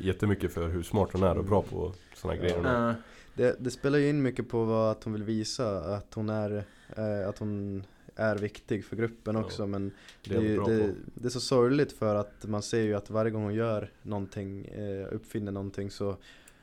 jättemycket 0.01 0.53
för 0.53 0.68
hur 0.68 0.84
smart 0.84 1.10
hon 1.13 1.24
är 1.24 1.38
och 1.38 1.44
bra 1.46 1.62
på 1.62 1.94
såna 2.15 2.34
här 2.34 2.41
Ja. 2.44 2.48
grejer. 2.62 2.89
Eh, 2.89 2.96
Det, 3.36 3.56
det 3.60 3.72
spelar 3.72 4.00
ju 4.00 4.10
in 4.10 4.22
mycket 4.22 4.50
på 4.50 4.63
vad 4.63 4.91
att 4.91 5.03
hon 5.03 5.13
vill 5.13 5.24
visa, 5.24 5.96
att 5.96 6.13
hon 6.13 6.29
är, 6.29 6.63
eh, 6.98 7.29
att 7.29 7.38
hon 7.39 7.84
är 8.15 8.36
viktig 8.36 8.86
för 8.86 8.96
gruppen 8.96 9.36
Ja. 9.36 9.41
också 9.41 9.68
men 9.68 9.91
Det 10.24 10.34
det, 10.38 10.48
är 10.48 10.50
det, 10.50 10.58
på 10.58 10.94
det 11.13 11.25
är 11.27 11.29
så 11.29 11.39
sorgligt 11.39 11.91
för 11.91 12.15
att 12.15 12.46
man 12.46 12.62
ser 12.62 12.82
ju 12.82 12.94
att 12.96 13.10
varje 13.10 13.32
gång 13.32 13.44
hon 13.44 13.53
gör 13.53 13.91
någonting, 14.01 14.65
eh, 14.65 15.08
uppfinner 15.12 15.51
någonting 15.51 15.91
så, 15.91 16.18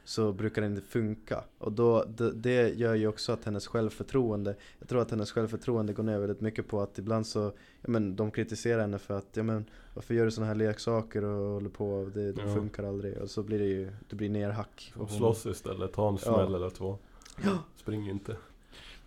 så 0.07 0.33
brukar 0.33 0.63
det 0.63 0.67
inte 0.69 0.83
funka. 0.83 1.45
Och 1.59 1.73
då, 1.73 2.05
det, 2.05 2.33
det 2.33 2.69
gör 2.75 2.95
ju 2.95 3.07
också 3.09 3.33
att 3.33 3.45
hennes 3.45 3.67
självförtroende, 3.67 4.55
jag 4.79 4.89
tror 4.89 5.01
att 5.03 5.11
hennes 5.11 5.33
självförtroende 5.33 5.93
går 5.93 6.03
ner 6.03 6.19
väldigt 6.19 6.41
mycket 6.41 6.69
på 6.69 6.81
att 6.81 6.99
ibland 6.99 7.27
så, 7.27 7.41
ja 7.81 7.89
men 7.91 8.17
de 8.17 8.31
kritiserar 8.31 8.81
henne 8.81 8.99
för 8.99 9.15
att, 9.19 9.27
ja 9.33 9.43
men 9.43 9.65
varför 9.95 10.15
gör 10.15 10.25
du 10.25 10.31
sådana 10.31 10.49
här 10.49 10.55
leksaker 10.55 11.25
och 11.25 11.53
håller 11.53 11.71
på, 11.71 12.11
det, 12.15 12.33
det 12.33 12.43
Ja. 12.47 12.55
funkar 12.55 12.85
aldrig. 12.85 13.19
Och 13.19 13.31
så 13.31 13.43
blir 13.43 13.59
det 13.59 13.65
ju, 13.65 13.91
det 14.09 14.17
blir 14.17 14.31
nerhack. 14.31 14.93
Och 14.97 15.09
hon- 15.09 15.19
slåss 15.19 15.47
istället, 15.47 15.93
ta 15.93 16.09
en 16.09 16.19
Ja. 16.25 16.35
smäll 16.35 16.55
eller 16.55 16.71
två 16.71 16.99
Spring 17.77 18.11
inte 18.11 18.37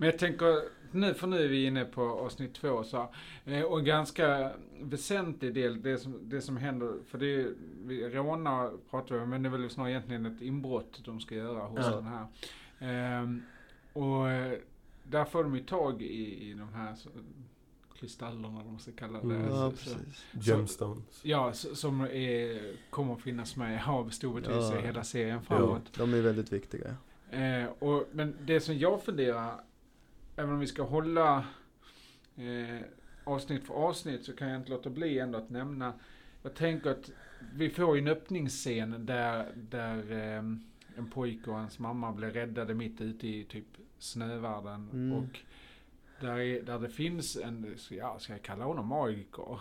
Men 0.01 0.09
jag 0.09 0.19
tänker, 0.19 0.61
nu, 0.91 1.13
för 1.13 1.27
nu 1.27 1.43
är 1.43 1.47
vi 1.47 1.65
inne 1.65 1.85
på 1.85 2.01
avsnitt 2.01 2.53
två 2.53 2.83
så, 2.83 3.09
eh, 3.45 3.61
och 3.61 3.79
en 3.79 3.85
ganska 3.85 4.51
väsentlig 4.81 5.53
del, 5.53 5.81
det 5.81 5.97
som, 5.97 6.19
det 6.29 6.41
som 6.41 6.57
händer, 6.57 6.93
för 7.07 7.17
det 7.17 7.35
är, 7.41 7.53
vi 7.85 8.09
rånar 8.09 8.71
pratar 8.89 9.15
vi 9.15 9.21
om, 9.21 9.29
men 9.29 9.43
det 9.43 9.49
är 9.49 9.51
väl 9.51 9.69
snarare 9.69 9.91
egentligen 9.91 10.25
ett 10.25 10.41
inbrott 10.41 11.01
de 11.05 11.19
ska 11.19 11.35
göra 11.35 11.59
hos 11.63 11.79
Ja. 11.85 11.95
den 11.95 12.03
här. 12.07 12.25
Ehm, 12.79 13.41
och 13.93 14.29
eh, 14.29 14.57
där 15.03 15.25
får 15.25 15.43
de 15.43 15.55
ju 15.55 15.63
tag 15.63 16.01
i, 16.01 16.49
i 16.49 16.53
de 16.53 16.73
här 16.73 16.95
så, 16.95 17.09
kristallerna, 17.99 18.49
vad 18.49 18.65
man 18.65 18.79
ska 18.79 18.91
kalla 18.91 19.19
det. 19.21 19.35
Mm. 19.35 19.41
Ja, 19.51 19.71
Så- 19.71 19.77
precis. 19.95 20.25
Gemstones 20.31 21.19
Ja, 21.23 21.49
s- 21.51 21.79
som 21.79 22.01
är, 22.01 22.73
kommer 22.89 23.13
att 23.13 23.21
finnas 23.21 23.55
med 23.55 23.83
av 23.87 24.09
stor 24.09 24.33
betydelse 24.33 24.73
Ja. 24.75 24.79
i 24.81 24.85
hela 24.85 25.03
serien 25.03 25.41
framåt. 25.41 25.93
De 25.97 26.13
är 26.13 26.21
väldigt 26.21 26.53
viktiga. 26.53 26.95
Eh, 27.31 27.65
och, 27.79 28.03
men 28.11 28.35
det 28.45 28.59
som 28.59 28.77
jag 28.77 29.03
funderar, 29.03 29.61
även 30.39 30.53
om 30.53 30.59
vi 30.59 30.67
ska 30.67 30.83
hålla 30.83 31.45
eh, 32.35 32.81
avsnitt 33.23 33.63
för 33.63 33.73
avsnitt 33.73 34.25
så 34.25 34.35
kan 34.35 34.49
jag 34.49 34.57
inte 34.57 34.71
låta 34.71 34.89
bli 34.89 35.19
ändå 35.19 35.37
att 35.37 35.49
nämna, 35.49 35.93
jag 36.43 36.55
tänker 36.55 36.89
att 36.89 37.11
vi 37.53 37.69
får 37.69 37.95
ju 37.95 38.01
en 38.01 38.07
öppningsscen 38.07 39.05
där, 39.05 39.51
där 39.55 40.11
eh, 40.11 40.43
en 40.97 41.09
pojke 41.13 41.49
och 41.49 41.55
hans 41.55 41.79
mamma 41.79 42.11
blir 42.11 42.29
räddade 42.29 42.73
mitt 42.73 43.01
ute 43.01 43.27
i 43.27 43.43
typ 43.43 43.65
snövärlden. 43.97 44.89
Mm. 44.93 45.17
Och 45.17 45.39
där, 46.19 46.39
är, 46.39 46.61
där 46.61 46.79
det 46.79 46.89
finns 46.89 47.37
en, 47.37 47.75
ja, 47.89 48.19
ska 48.19 48.33
jag 48.33 48.41
kalla 48.41 48.65
honom 48.65 48.87
magiker? 48.87 49.59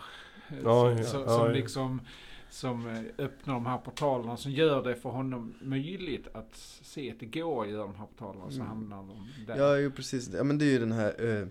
Ja, 0.63 0.95
som, 0.95 0.97
ja, 0.97 1.03
som, 1.03 1.21
ja, 1.21 1.27
som 1.27 1.45
ja. 1.45 1.51
liksom 1.51 2.01
som 2.49 2.87
eh, 2.87 3.25
öppnar 3.25 3.53
de 3.53 3.65
här 3.65 3.77
portalerna 3.77 4.37
som 4.37 4.51
gör 4.51 4.83
det 4.83 4.95
för 4.95 5.09
honom 5.09 5.53
möjligt 5.61 6.27
att 6.33 6.55
se 6.81 7.11
att 7.11 7.19
det 7.19 7.25
går 7.25 7.63
att 7.63 7.69
göra 7.69 7.81
de 7.83 7.95
här 7.95 8.05
portalerna 8.05 8.49
så 8.51 8.55
Mm. 8.55 8.67
hamnar 8.67 8.97
de 8.97 9.27
där. 9.47 9.57
Ja, 9.57 9.77
ju 9.77 9.91
precis. 9.91 10.29
Ja, 10.33 10.43
men 10.43 10.57
det 10.57 10.65
är 10.65 10.69
ju 10.71 10.79
den 10.79 10.91
här, 10.91 11.39
eh, 11.41 11.47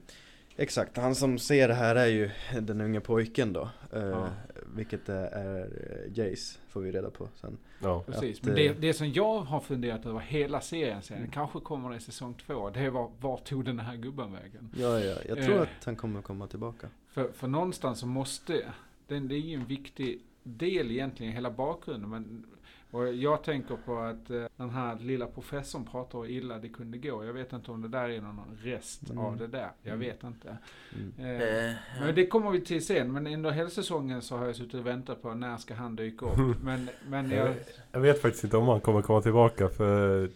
exakt, 0.57 0.97
han 0.97 1.15
som 1.15 1.39
ser 1.39 1.69
det 1.69 1.75
här 1.75 1.97
är 1.97 2.07
ju 2.07 2.31
den 2.61 2.81
unga 2.81 3.01
pojken 3.01 3.53
då. 3.53 3.69
Eh, 3.93 4.03
Ja. 4.03 4.29
Vilket 4.75 5.09
är, 5.09 5.27
är 5.27 5.61
eh, 5.65 6.19
Jace, 6.19 6.59
får 6.69 6.81
vi 6.81 6.93
reda 6.93 7.11
på 7.11 7.29
sen. 7.41 7.59
Ja, 7.83 8.03
Precis, 8.07 8.39
att, 8.41 8.45
men 8.47 8.53
eh, 8.55 8.57
det, 8.57 8.81
det 8.81 8.95
som 8.95 9.13
jag 9.13 9.39
har 9.41 9.61
funderat 9.61 10.07
över 10.07 10.21
hela 10.21 10.61
serien 10.61 11.03
sen, 11.03 11.17
Mm. 11.19 11.31
kanske 11.31 11.61
kommer 11.61 11.91
det 11.91 11.97
i 11.97 12.01
säsong 12.01 12.35
två, 12.47 12.71
det 12.71 12.81
är 12.81 12.91
var, 12.91 13.11
var 13.21 13.37
tog 13.37 13.65
den 13.65 13.79
här 13.79 13.97
gubben 13.97 14.33
vägen? 14.33 14.71
Ja, 14.77 15.01
ja, 15.01 15.17
jag 15.29 15.43
tror 15.45 15.57
Eh. 15.57 15.63
att 15.63 15.85
han 15.85 15.97
kommer 15.97 16.23
komma 16.23 16.47
tillbaka. 16.47 16.89
För, 17.09 17.33
för 17.33 17.49
någonstans 17.49 17.99
så 17.99 18.07
måste, 18.07 18.73
den, 19.07 19.29
det 19.29 19.35
är 19.35 19.39
ju 19.41 19.55
en 19.55 19.67
viktig 19.67 20.21
del 20.57 20.91
egentligen, 20.91 21.33
hela 21.33 21.51
bakgrunden, 21.51 22.11
men 22.11 22.47
Och 22.91 23.15
jag 23.15 23.43
tänker 23.45 23.77
på 23.77 23.99
att 23.99 24.31
eh, 24.31 24.45
den 24.57 24.71
här 24.71 24.99
lilla 25.01 25.27
professorn 25.27 25.85
pratar 25.85 26.19
hur 26.19 26.31
illa 26.31 26.59
det 26.59 26.69
kunde 26.69 26.99
gå. 26.99 27.25
Jag 27.25 27.33
vet 27.33 27.53
inte 27.53 27.71
om 27.71 27.83
det 27.83 27.89
där 27.89 28.09
är 28.09 28.21
någon 28.21 28.59
rest 28.63 29.11
Mm. 29.11 29.25
av 29.25 29.37
det 29.37 29.47
där. 29.47 29.71
Jag 29.83 29.95
Mm. 29.95 30.01
vet 30.09 30.23
inte. 30.25 30.57
Mm. 30.95 31.13
Eh, 31.41 31.69
Eh, 31.71 31.75
men 32.01 32.15
det 32.15 32.27
kommer 32.27 32.51
vi 32.51 32.61
till 32.61 32.87
sen. 32.87 33.13
Men 33.13 33.27
under 33.27 33.51
hälsosäsongen 33.51 34.23
så 34.23 34.37
har 34.37 34.47
jag 34.47 34.57
suttit 34.57 34.75
och 34.75 34.87
väntat 34.87 35.23
på 35.23 35.35
när 35.35 35.57
ska 35.57 35.75
han 35.75 35.97
dyka 35.97 36.27
upp. 36.27 36.57
Men, 36.65 36.89
men 37.09 37.31
jag... 37.31 37.55
Jag 37.93 38.01
vet 38.01 38.23
faktiskt 38.23 38.45
inte 38.45 38.57
om 38.57 38.69
han 38.69 38.81
kommer 38.81 39.03
komma 39.03 39.23
tillbaka 39.23 39.69
för 39.69 40.29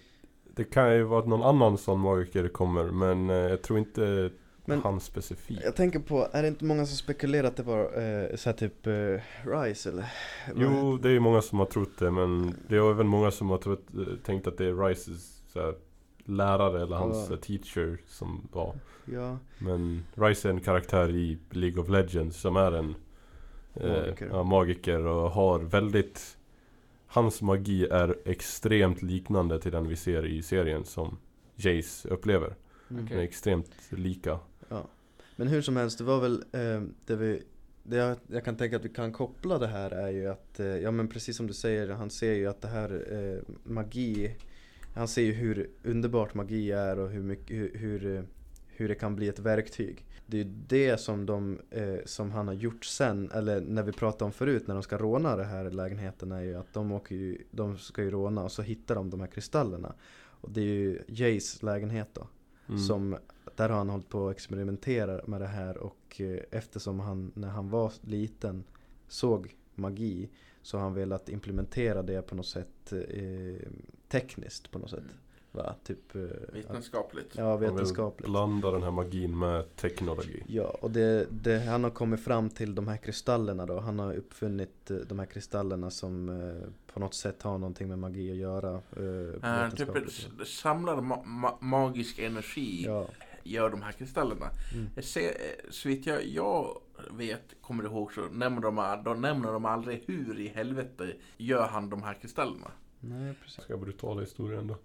det 0.55 0.65
kan 0.65 0.95
ju 0.95 1.03
vara 1.03 1.21
att 1.21 1.27
någon 1.29 1.43
annan 1.43 1.79
sån 1.79 2.01
magiker 2.01 2.49
kommer 2.49 2.85
men 2.85 3.31
eh, 3.31 3.37
jag 3.37 3.63
tror 3.63 3.79
inte 3.79 4.31
Men- 4.65 4.81
han 4.83 5.01
specifikt. 5.01 5.61
Jag 5.65 5.77
tänker 5.77 5.99
på, 5.99 6.29
är 6.33 6.43
det 6.43 6.49
inte 6.49 6.65
många 6.65 6.87
som 6.87 6.97
spekulerar 6.97 7.49
att 7.49 7.57
det 7.57 7.63
var 7.63 7.81
eh, 7.85 8.37
såhär 8.37 8.57
typ 8.57 8.87
eh, 8.87 9.51
Rise 9.51 9.89
eller? 9.91 10.13
Jo, 10.57 10.97
det 11.03 11.09
är 11.09 11.13
ju 11.13 11.21
många 11.21 11.43
som 11.43 11.59
har 11.59 11.67
trott 11.67 11.99
det 11.99 12.11
men 12.11 12.55
det 12.69 12.77
är 12.77 12.91
även 12.91 13.07
många 13.07 13.31
som 13.31 13.51
har 13.51 13.59
trott, 13.59 13.83
eh, 13.95 14.15
tänkt 14.25 14.47
att 14.47 14.59
det 14.59 14.67
är 14.67 14.75
Rices 14.87 15.43
så 15.53 15.61
här, 15.61 15.75
lärare 16.25 16.83
eller 16.83 16.97
hans 16.97 17.27
Ja. 17.29 17.35
eh, 17.35 17.41
teacher 17.41 17.99
som 18.07 18.49
var. 18.53 18.75
Ja, 19.05 19.39
Men 19.59 20.05
Rice 20.15 20.49
är 20.49 20.53
en 20.53 20.61
karaktär 20.61 21.11
i 21.11 21.39
League 21.51 21.83
of 21.83 21.89
Legends 21.89 22.37
som 22.41 22.57
är 22.57 22.73
en 22.73 22.95
eh, 23.75 23.89
Magiker. 23.91 24.29
ja, 24.33 24.43
magiker 24.43 25.07
och 25.07 25.31
har 25.31 25.59
väldigt 25.59 26.37
Hans 27.07 27.43
magi 27.43 27.87
är 27.91 28.17
extremt 28.25 29.03
liknande 29.03 29.61
till 29.61 29.73
den 29.73 29.89
vi 29.89 29.97
ser 29.97 30.27
i 30.27 30.43
serien 30.43 30.85
som 30.85 31.19
Jace 31.57 32.09
upplever. 32.09 32.55
mm. 32.91 33.07
De 33.07 33.15
är 33.15 33.19
extremt 33.23 33.71
lika. 33.91 34.39
Ja. 34.69 34.87
Men 35.37 35.49
hur 35.49 35.63
som 35.63 35.77
helst, 35.77 35.99
det 35.99 36.05
var 36.05 36.21
väl 36.21 36.45
eh, 36.53 36.83
det 37.07 37.17
vi 37.17 37.43
det 37.85 37.97
jag, 37.97 38.17
jag 38.27 38.45
kan 38.45 38.57
tänka 38.57 38.77
att 38.77 38.85
vi 38.85 38.89
kan 38.89 39.13
koppla 39.13 39.59
det 39.59 39.67
här 39.67 39.91
är 39.91 40.11
ju 40.11 40.29
att, 40.29 40.61
eh, 40.61 40.67
ja 40.67 40.91
men 40.91 41.09
precis 41.09 41.37
som 41.37 41.47
du 41.47 41.53
säger, 41.55 41.89
han 41.89 42.11
ser 42.11 42.33
ju 42.33 42.47
att 42.47 42.61
det 42.61 42.69
här 42.69 43.05
eh, 43.13 43.55
magi 43.65 44.37
Han 44.95 45.09
ser 45.09 45.23
ju 45.23 45.33
hur 45.33 45.71
underbart 45.85 46.35
magi 46.35 46.73
är 46.73 46.99
och 46.99 47.11
hur 47.11 47.23
mycket, 47.23 47.57
hur, 47.57 47.71
hur, 47.75 48.17
eh, 48.17 48.23
hur 48.67 48.89
det 48.89 48.95
kan 48.95 49.17
bli 49.17 49.29
ett 49.29 49.39
verktyg 49.39 50.07
Det 50.27 50.41
är 50.41 50.45
ju 50.45 50.51
det 50.69 51.01
som 51.01 51.27
de, 51.27 51.61
eh, 51.71 51.97
som 52.05 52.31
han 52.31 52.47
har 52.49 52.55
gjort 52.55 52.85
sen, 52.85 53.31
eller 53.31 53.61
när 53.61 53.83
vi 53.83 53.93
pratade 53.93 54.25
om 54.25 54.33
förut 54.33 54.67
när 54.67 54.75
de 54.75 54.83
ska 54.83 54.99
råna 54.99 55.37
den 55.37 55.47
här 55.47 55.71
lägenheten 55.71 56.33
är 56.33 56.41
ju 56.41 56.55
att 56.55 56.73
de 56.73 56.93
åker 56.93 57.15
ju, 57.15 57.39
de 57.51 57.79
ska 57.79 58.03
ju 58.03 58.11
råna 58.11 58.43
och 58.45 58.53
så 58.53 58.63
hittar 58.63 58.95
de 58.95 59.11
de 59.11 59.21
här 59.21 59.27
kristallerna 59.27 59.95
Och 60.41 60.51
det 60.51 60.61
är 60.61 60.65
ju 60.65 61.03
Jays 61.09 61.63
lägenhet 61.63 62.09
då 62.13 62.27
Mm. 62.69 62.81
som, 62.81 63.17
där 63.57 63.69
har 63.69 63.77
han 63.79 63.89
hållit 63.91 64.09
på 64.09 64.29
att 64.29 64.35
experimentera 64.35 65.21
med 65.27 65.41
det 65.41 65.47
här 65.47 65.77
och 65.77 66.21
eh, 66.21 66.39
eftersom 66.51 67.01
han 67.01 67.33
när 67.35 67.49
han 67.49 67.71
var 67.71 67.93
liten 68.01 68.65
såg 69.09 69.57
magi 69.75 70.29
så 70.63 70.77
har 70.77 70.83
han 70.85 70.95
velat 70.95 71.29
implementera 71.29 72.03
det 72.03 72.23
på 72.23 72.35
något 72.35 72.47
sätt 72.47 72.93
eh, 72.93 73.69
tekniskt 74.09 74.71
på 74.71 74.79
något 74.79 74.91
sätt. 74.91 75.05
Va? 75.55 75.75
Typ, 75.85 76.15
eh, 76.15 76.21
Vetenskapligt. 76.53 77.35
ja 77.37 77.51
Han 77.51 77.61
vill 77.61 77.71
vetenskapligt. 77.71 78.31
blanda 78.31 78.71
den 78.71 78.83
här 78.83 78.91
magin 78.91 79.39
med 79.39 79.77
teknologi. 79.77 80.43
Ja, 80.47 80.77
och 80.81 80.91
det, 80.91 81.27
det, 81.31 81.59
han 81.59 81.85
har 81.85 81.91
kommit 81.91 82.21
fram 82.21 82.51
till 82.51 82.75
de 82.75 82.89
här 82.89 82.97
kristallerna 82.97 83.67
då. 83.67 83.81
Han 83.81 83.99
har 83.99 84.15
uppfunnit 84.15 84.91
eh, 84.91 84.97
de 84.97 85.19
här 85.19 85.27
kristallerna 85.27 85.91
som 85.91 86.29
eh, 86.29 86.69
på 86.93 87.01
något 87.01 87.15
sätt 87.15 87.43
har 87.43 87.59
någonting 87.59 87.89
med 87.89 87.99
magi 87.99 88.31
att 88.31 88.37
göra. 88.37 88.75
Eh, 88.75 89.71
typ 89.75 89.89
samlar 90.47 90.97
ma- 90.97 91.25
ma- 91.25 91.61
magisk 91.63 92.19
energi, 92.19 92.85
ja. 92.87 93.07
Gör 93.45 93.71
de 93.71 93.83
här 93.83 93.93
kristallerna. 93.93 94.51
Mm. 94.75 94.91
Jag 94.95 95.05
ser, 95.05 95.29
eh, 95.29 95.71
så 95.71 95.89
vitt 95.89 96.07
jag, 96.07 96.27
jag 96.27 96.81
vet, 97.11 97.55
kommer 97.61 97.85
ihåg, 97.85 98.13
så 98.13 98.21
nämner 98.21 98.61
de, 98.61 99.03
de 99.05 99.21
nämner 99.21 99.53
de 99.53 99.65
aldrig 99.65 100.05
hur 100.07 100.41
i 100.41 100.49
helvete 100.49 101.13
gör 101.37 101.67
han 101.67 101.91
de 101.91 102.03
här 102.03 102.15
kristallerna. 102.15 102.71
Nej, 103.01 103.35
precis. 103.43 103.65
Ska 103.65 103.77
brutala 103.77 104.21
historien 104.21 104.67
då. 104.67 104.77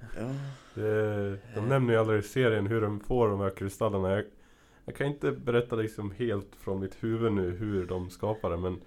Ja. 0.00 0.34
Det, 0.74 1.38
de 1.54 1.68
nämner 1.68 1.92
ju 1.92 2.00
aldrig 2.00 2.18
i 2.18 2.22
serien 2.22 2.66
hur 2.66 2.80
de 2.80 3.00
får 3.00 3.28
de 3.28 3.40
här 3.40 3.50
kristallerna. 3.50 4.10
Jag, 4.10 4.24
jag 4.84 4.96
kan 4.96 5.06
inte 5.06 5.32
berätta 5.32 5.76
liksom 5.76 6.10
helt 6.10 6.56
från 6.56 6.80
mitt 6.80 7.04
huvud 7.04 7.32
nu 7.32 7.50
hur 7.50 7.86
de 7.86 8.10
skapar 8.10 8.50
det 8.50 8.56
men 8.56 8.80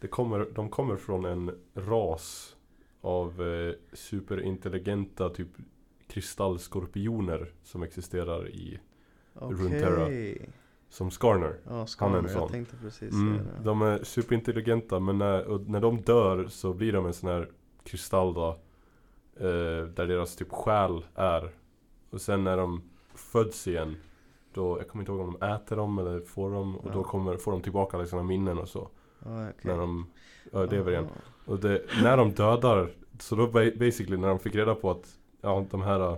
det 0.00 0.08
kommer, 0.08 0.46
de 0.54 0.70
kommer 0.70 0.96
från 0.96 1.24
en 1.24 1.50
ras 1.74 2.56
av 3.00 3.42
eh, 3.42 3.74
superintelligenta 3.92 5.30
typ 5.30 5.48
kristallskorpioner 6.14 7.52
som 7.62 7.82
existerar 7.82 8.48
i 8.48 8.78
Runeterra. 9.34 10.02
Okej. 10.04 10.48
som 10.88 11.10
Skarner. 11.10 11.56
Ja, 11.64 11.70
Han 11.70 11.74
är 11.78 11.80
en 11.80 11.86
Skarner. 11.88 12.28
sån. 12.28 12.40
Jag 12.42 12.50
tänkte 12.50 12.76
precis 12.76 13.12
Mm, 13.12 13.38
säga 13.38 13.48
det. 13.58 13.64
de 13.64 13.82
är 13.82 14.04
superintelligenta 14.04 15.00
men 15.00 15.18
när, 15.18 15.58
när 15.70 15.80
de 15.80 16.00
dör 16.00 16.46
så 16.48 16.72
blir 16.72 16.92
de 16.92 17.06
en 17.06 17.12
sån 17.12 17.30
här 17.30 17.50
kristall 17.84 18.34
då. 18.34 18.48
Eh, 19.36 19.86
där 19.94 20.06
deras 20.06 20.36
typ 20.36 20.50
själ 20.52 21.04
är. 21.14 21.50
Och 22.10 22.20
sen 22.20 22.44
när 22.44 22.56
de 22.56 22.82
föds 23.14 23.68
igen. 23.68 23.96
Då, 24.54 24.78
jag 24.78 24.88
kommer 24.88 25.02
inte 25.02 25.12
ihåg 25.12 25.20
om 25.20 25.36
de 25.40 25.46
äter 25.46 25.76
dem 25.76 25.98
eller 25.98 26.20
får 26.20 26.50
dem. 26.50 26.76
Och 26.76 26.86
Ja. 26.90 26.94
då 26.94 27.02
kommer, 27.04 27.36
får 27.36 27.52
de 27.52 27.60
tillbaka 27.62 27.96
alla 27.96 28.06
sina 28.06 28.22
minnen 28.22 28.58
och 28.58 28.68
så. 28.68 28.88
Ja, 29.24 29.48
okej. 29.48 29.54
När 29.62 29.76
de 29.78 30.06
överlever 30.52 30.90
igen. 30.92 31.04
Aha. 31.04 31.14
Och 31.46 31.58
det, 31.60 31.82
när 32.02 32.16
de 32.16 32.30
dödar. 32.30 32.90
Så 33.20 33.36
då 33.36 33.46
ba- 33.46 33.76
basically 33.78 34.16
när 34.16 34.28
de 34.28 34.38
fick 34.38 34.54
reda 34.54 34.74
på 34.74 34.90
att 34.90 35.18
ja, 35.44 35.64
de 35.70 35.82
här 35.82 36.00
äh, 36.00 36.16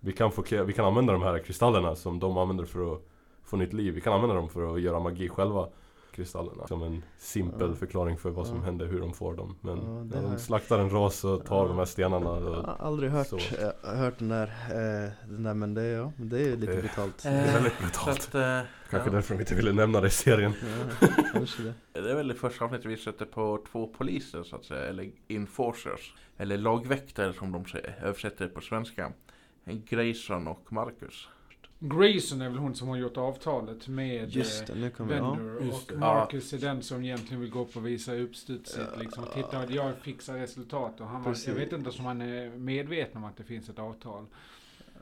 vi 0.00 0.12
kan, 0.12 0.32
få, 0.32 0.44
vi 0.66 0.72
kan 0.72 0.84
använda 0.84 1.12
de 1.12 1.22
här 1.22 1.38
kristallerna 1.38 1.96
som 1.96 2.18
de 2.18 2.38
använder 2.38 2.64
för 2.64 2.94
att 2.94 3.02
få 3.44 3.56
nytt 3.56 3.72
liv. 3.72 3.94
Vi 3.94 4.00
kan 4.00 4.12
använda 4.12 4.34
dem 4.34 4.48
för 4.48 4.74
att 4.74 4.80
göra 4.80 5.00
magi 5.00 5.28
själva. 5.28 5.68
Kristallerna. 6.14 6.66
Som 6.66 6.82
en 6.82 7.02
simpel 7.18 7.68
Ja. 7.70 7.74
förklaring 7.76 8.16
för 8.16 8.30
vad 8.30 8.46
som 8.46 8.56
Ja. 8.56 8.62
händer, 8.62 8.86
hur 8.86 9.00
de 9.00 9.14
får 9.14 9.34
dem. 9.34 9.56
Men 9.60 9.76
Ja, 9.76 10.04
när 10.04 10.22
de 10.22 10.38
slaktar 10.38 10.78
en 10.78 10.90
ras 10.90 11.24
och 11.24 11.46
tar 11.46 11.62
Ja. 11.62 11.68
de 11.68 11.78
här 11.78 11.84
stenarna. 11.84 12.30
Jag 12.30 12.42
Och, 12.48 12.54
har 12.54 12.76
aldrig 12.86 13.10
hört, 13.10 13.26
Så. 13.26 13.38
jag 13.60 13.72
har 13.90 13.96
hört 13.96 14.18
den 14.18 14.28
där, 14.28 14.46
eh, 14.46 15.10
den 15.28 15.42
där 15.42 15.54
men 15.54 15.74
det, 15.74 15.84
ja, 15.84 16.12
det 16.16 16.40
är 16.42 16.56
lite 16.56 16.72
Det- 16.74 16.80
brutalt. 16.80 17.22
det 17.22 17.28
är 17.28 17.52
väldigt 17.52 17.72
Så 17.76 17.82
brutalt. 17.82 18.18
att, 18.28 18.34
eh, 18.34 18.60
Kanske 18.90 19.08
ja. 19.10 19.14
därför 19.14 19.34
de 19.34 19.40
inte 19.40 19.54
ville 19.54 19.72
nämna 19.72 20.00
det 20.00 20.06
i 20.06 20.10
serien. 20.10 20.52
Det. 21.92 22.00
Det 22.00 22.10
är 22.10 22.14
väl 22.14 22.28
det 22.28 22.34
första 22.34 22.64
avsnittet 22.64 22.86
vi 22.86 22.96
sätter 22.96 23.24
på 23.24 23.64
två 23.72 23.86
poliser 23.86 24.42
så 24.42 24.56
att 24.56 24.64
säga, 24.64 24.80
eller 24.86 25.10
enforcers. 25.28 26.14
Eller 26.36 26.56
lagväktare 26.58 27.32
som 27.32 27.52
de 27.52 27.64
säger, 27.64 27.98
översätter 28.02 28.44
det 28.44 28.50
på 28.50 28.60
svenska. 28.60 29.12
Grayson 29.64 30.46
och 30.48 30.72
Marcus. 30.72 31.28
Grayson 31.88 32.40
är 32.42 32.48
väl 32.48 32.58
hon 32.58 32.74
som 32.74 32.88
har 32.88 32.96
gjort 32.96 33.16
avtalet 33.16 33.88
med 33.88 34.30
Just 34.30 34.68
eh, 34.68 34.74
det, 34.74 34.80
nu 34.80 34.90
kommer 34.90 35.14
jag, 35.16 35.24
ja. 35.24 35.30
Vendor 35.34 35.62
just 35.62 35.90
och. 35.90 35.98
Marcus 35.98 36.52
är 36.52 36.58
den 36.58 36.82
som 36.82 37.04
egentligen 37.04 37.40
vill 37.40 37.50
gå 37.50 37.60
upp 37.62 37.76
och 37.76 37.86
visa 37.86 38.14
upp 38.14 38.36
studset 38.36 38.88
Ja. 38.94 39.00
liksom. 39.02 39.24
Titta, 39.34 39.70
jag 39.72 39.96
fixar 39.96 40.34
resultat 40.34 41.00
och 41.00 41.06
han 41.06 41.22
var, 41.22 41.36
jag 41.46 41.54
vet 41.54 41.72
inte 41.72 41.90
om 41.98 42.04
han 42.04 42.20
är 42.22 42.50
medveten 42.50 43.16
om 43.16 43.24
att 43.24 43.36
det 43.36 43.44
finns 43.44 43.68
ett 43.68 43.78
avtal. 43.78 44.26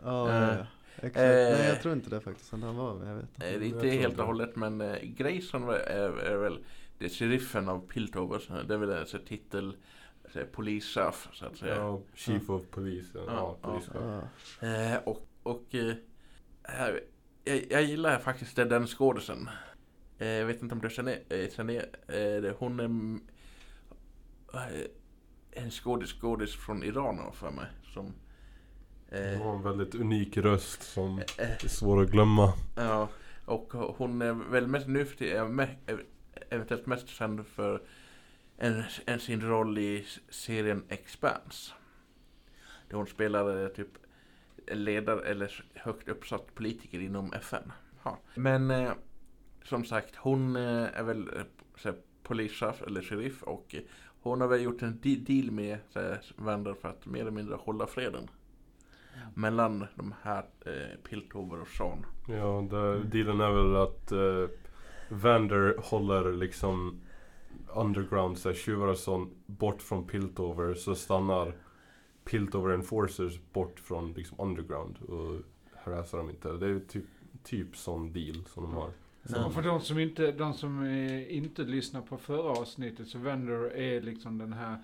Ja, 0.04 0.32
ja, 0.32 0.54
ja. 0.56 0.66
Exakt. 0.96 1.16
Eh. 1.16 1.22
Nej 1.22 1.68
jag 1.68 1.82
tror 1.82 1.94
inte 1.94 2.10
det 2.10 2.20
faktiskt, 2.20 2.50
han 2.50 2.76
var 2.76 2.94
men 2.94 3.08
jag 3.08 3.14
vet 3.14 3.24
inte. 3.34 3.48
Eh, 3.50 3.60
Det 3.60 3.66
är 3.66 3.92
Jag 3.94 4.00
helt 4.00 4.18
och 4.18 4.26
hållet 4.26 4.56
men 4.56 4.80
eh, 4.80 4.96
Grayson 5.02 5.62
är, 5.68 5.72
är, 5.72 6.18
är 6.18 6.36
väl 6.36 6.58
det 6.98 7.04
är 7.04 7.08
sheriffen 7.08 7.68
av 7.68 7.86
Piltover. 7.88 8.38
så 8.38 8.62
Det 8.68 8.74
är 8.74 8.78
väl 8.78 8.90
här 8.90 9.18
titel, 9.28 9.76
polischef 10.52 11.28
så 11.32 11.46
att 11.46 11.56
säga. 11.56 11.76
Ja, 11.76 12.00
Chief 12.14 12.50
of 12.50 12.62
Police. 12.70 13.08
Ja, 13.14 13.22
Ja, 13.26 13.56
polischef. 13.62 13.96
Ja. 14.60 14.66
Eh, 14.68 14.98
och 15.04 15.28
och 15.42 15.74
eh, 15.74 15.94
jag, 16.68 17.00
jag 17.70 17.82
gillar 17.82 18.18
faktiskt 18.18 18.56
den- 18.56 18.86
skådisen. 18.86 19.48
Eh, 20.18 20.28
jag 20.28 20.46
vet 20.46 20.62
inte 20.62 20.74
om 20.74 20.80
du 20.80 20.90
känner, 20.90 21.18
eh, 21.28 21.50
känner 21.50 21.74
eh, 22.46 22.54
hon 22.58 22.80
är 22.80 23.18
en 25.50 25.70
skådis, 25.70 26.12
skådis 26.20 26.54
från 26.56 26.82
Iran 26.82 27.32
för 27.32 27.50
mig. 27.50 27.66
Som, 27.94 28.14
Hon 29.10 29.40
har 29.40 29.54
en 29.56 29.62
väldigt 29.62 29.94
unik 29.94 30.36
röst 30.36 30.82
som 30.82 31.18
är 31.38 31.68
svår 31.68 32.02
att 32.02 32.10
glömma. 32.10 32.52
Ja, 32.76 33.08
och 33.44 33.72
hon 33.72 34.22
är 34.22 34.32
väl 34.32 34.66
mest 34.66 34.86
nu 34.88 35.04
för 35.04 35.16
tiden, 35.16 35.66
eventuellt 36.50 36.86
mest 36.86 37.08
känd 37.08 37.46
för 37.46 37.82
en, 38.56 38.82
en 39.06 39.20
sin 39.20 39.40
roll 39.40 39.78
i 39.78 40.06
serien 40.28 40.84
Expanse. 40.88 41.72
Där 42.88 42.96
hon 42.96 43.06
spelade 43.06 43.68
typ 43.68 43.88
ledare 44.74 45.20
eller 45.20 45.64
högt 45.74 46.08
uppsatt 46.08 46.54
politiker 46.54 47.00
inom 47.00 47.32
FN. 47.32 47.72
Ja. 48.02 48.18
Men 48.34 48.70
eh, 48.70 48.92
som 49.64 49.84
sagt, 49.84 50.16
hon 50.16 50.56
eh, 50.56 50.98
är 50.98 51.02
väl 51.02 51.28
eh, 51.36 51.42
här, 51.84 51.94
polischef 52.22 52.82
eller 52.82 53.02
sheriff 53.02 53.42
och 53.42 53.74
eh, 53.74 53.80
hon 54.22 54.40
har 54.40 54.48
väl 54.48 54.62
gjort 54.62 54.82
en 54.82 54.98
deal 55.00 55.50
med 55.50 55.78
så 55.90 56.00
Vander 56.36 56.74
för 56.74 56.88
att 56.88 57.06
mer 57.06 57.20
eller 57.20 57.30
mindre 57.30 57.54
hålla 57.54 57.86
freden. 57.86 58.28
Mellan 59.34 59.86
de 59.94 60.14
här 60.22 60.44
eh, 60.66 60.98
Piltover 61.08 61.60
och 61.60 61.68
Sean. 61.68 62.06
Ja, 62.28 62.66
där, 62.70 63.04
dealen 63.04 63.40
är 63.40 63.50
väl 63.50 63.76
att 63.76 64.12
eh, 64.12 64.56
Vander 65.08 65.76
håller 65.78 66.32
liksom 66.32 67.00
underground, 67.74 68.38
så 68.38 68.48
här, 68.48 68.56
tjuvar 68.56 68.86
och 68.86 68.98
sånt, 68.98 69.32
bort 69.46 69.82
från 69.82 70.06
Piltover. 70.06 70.74
Så 70.74 70.94
stannar 70.94 71.54
Piltover 72.24 72.74
Enforcers 72.74 73.40
bort 73.52 73.80
från 73.80 74.12
liksom 74.12 74.40
underground 74.40 74.98
och 74.98 75.40
harassar 75.84 76.18
dem 76.18 76.30
inte. 76.30 76.52
Det 76.52 76.66
är 76.66 76.80
typ, 76.88 77.04
typ 77.44 77.76
sån 77.76 78.12
deal 78.12 78.44
som 78.54 78.62
de 78.62 78.72
har. 78.72 78.90
Ja. 79.22 79.46
Och 79.46 79.52
för 79.54 79.62
de 79.62 79.80
som 79.80 79.98
inte, 79.98 80.32
de 80.32 80.54
som 80.54 80.82
eh, 80.82 81.36
inte 81.36 81.62
lyssnar 81.62 82.00
på 82.00 82.18
förra 82.18 82.50
avsnittet 82.60 83.08
så 83.08 83.18
Vendor 83.18 83.72
är 83.72 84.00
liksom 84.00 84.38
den 84.38 84.52
här 84.52 84.76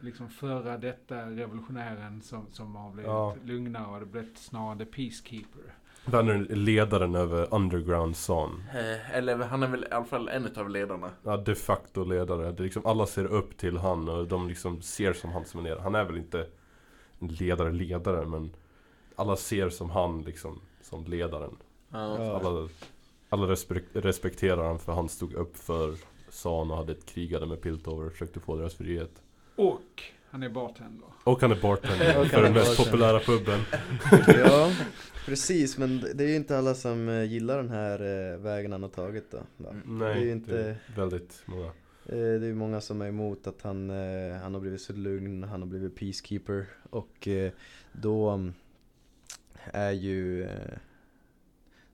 liksom 0.00 0.28
föra 0.28 0.78
detta 0.78 1.30
revolutionären 1.30 2.22
som, 2.22 2.46
som 2.52 2.76
har 2.76 2.90
blivit 2.90 3.08
Ja. 3.08 3.36
lugnare 3.44 3.94
och 3.94 4.00
det 4.00 4.06
blivit 4.06 4.38
snarare 4.38 4.78
the 4.78 4.84
peacekeeper. 4.84 5.74
Vander 6.04 6.34
är 6.34 6.56
ledaren 6.56 7.14
över 7.14 7.54
Underground 7.54 8.14
Zone. 8.30 8.54
Eh, 8.74 9.16
eller 9.16 9.36
han 9.36 9.62
är 9.62 9.68
väl 9.68 9.84
i 9.84 9.94
alla 9.94 10.04
fall 10.04 10.28
en 10.28 10.48
av 10.56 10.70
ledarna. 10.70 11.10
Ja, 11.22 11.36
de 11.36 11.54
facto 11.54 12.04
ledare. 12.04 12.52
Det 12.52 12.62
är 12.62 12.64
liksom, 12.64 12.86
alla 12.86 13.06
ser 13.06 13.24
upp 13.24 13.56
till 13.56 13.76
han 13.76 14.08
och 14.08 14.26
de 14.28 14.48
liksom 14.48 14.82
ser 14.82 15.12
som 15.12 15.30
han 15.32 15.44
som 15.44 15.58
en 15.60 15.64
ledare. 15.64 15.80
Han 15.82 15.94
är 15.94 16.04
väl 16.04 16.16
inte 16.16 16.46
ledare, 17.20 17.72
ledare, 17.72 18.26
men 18.26 18.50
alla 19.16 19.36
ser 19.36 19.68
som 19.70 19.90
han 19.90 20.22
liksom, 20.22 20.60
som 20.82 21.04
ledaren. 21.04 21.56
Ja. 21.90 22.40
Alla, 22.44 22.68
alla 23.28 23.46
respek- 23.46 24.00
respekterar 24.00 24.64
han 24.66 24.78
för 24.78 24.92
han 24.92 25.08
stod 25.08 25.34
upp 25.34 25.56
för 25.56 25.94
San 26.28 26.70
och 26.70 26.76
hade 26.76 26.92
ett 26.92 27.06
krigade 27.06 27.46
med 27.46 27.60
Piltover 27.60 28.06
och 28.06 28.12
försökte 28.12 28.40
få 28.40 28.56
deras 28.56 28.74
frihet. 28.74 29.22
Och 29.56 30.02
han 30.30 30.42
är 30.42 30.48
bartender. 30.48 31.08
Och 31.24 31.40
han 31.40 31.52
är 31.52 31.60
bartender 31.62 32.24
för 32.30 32.42
den 32.42 32.52
mest 32.52 32.66
bartender. 32.78 32.90
populära 32.90 33.20
puben. 33.20 33.60
Ja, 34.50 34.72
precis 35.26 35.78
men 35.78 36.00
det 36.14 36.24
är 36.24 36.28
ju 36.28 36.36
inte 36.36 36.58
alla 36.58 36.74
som 36.74 37.08
eh, 37.08 37.24
gillar 37.24 37.56
den 37.56 37.68
här 37.70 38.32
eh, 38.32 38.38
vägen 38.38 38.72
han 38.72 38.82
har 38.82 38.90
tagit 38.90 39.30
då. 39.30 39.38
Mm. 39.70 39.98
Det 39.98 40.06
är 40.06 40.14
Nej, 40.14 40.24
ju 40.24 40.32
inte- 40.32 40.52
det 40.52 40.68
är 40.68 40.76
väldigt 40.96 41.42
många. 41.46 41.72
Eh, 42.06 42.16
Det 42.16 42.46
är 42.46 42.48
ju 42.48 42.54
många 42.54 42.80
som 42.80 43.02
är 43.02 43.08
emot 43.08 43.46
att 43.46 43.62
han, 43.62 43.90
eh, 43.90 44.36
han 44.36 44.54
har 44.54 44.60
blivit 44.60 44.80
så 44.80 44.92
lugn, 44.92 45.42
han 45.42 45.60
har 45.60 45.68
blivit 45.68 45.96
peacekeeper 45.96 46.66
och 46.90 47.28
eh, 47.28 47.52
då 47.92 48.30
mm, 48.30 48.54
är 49.64 49.92
ju 49.92 50.48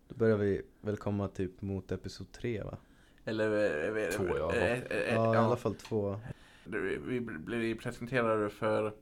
Då 0.09 0.15
börjar 0.15 0.37
vi 0.37 0.63
väl 0.81 0.97
komma 0.97 1.29
typ 1.29 1.63
mot 1.63 1.93
episod 1.93 2.33
3 2.33 2.63
va? 2.63 2.77
Eller... 3.25 4.11
Två, 4.13 4.39
ja. 4.39 4.55
eh, 4.55 4.73
eh, 4.73 5.15
Ja 5.15 5.35
i 5.35 5.37
alla 5.37 5.57
fall 5.57 5.75
två 5.75 6.21
Vi 6.65 7.21
blev 7.21 7.79
presenterade 7.79 8.51
för 8.51 8.93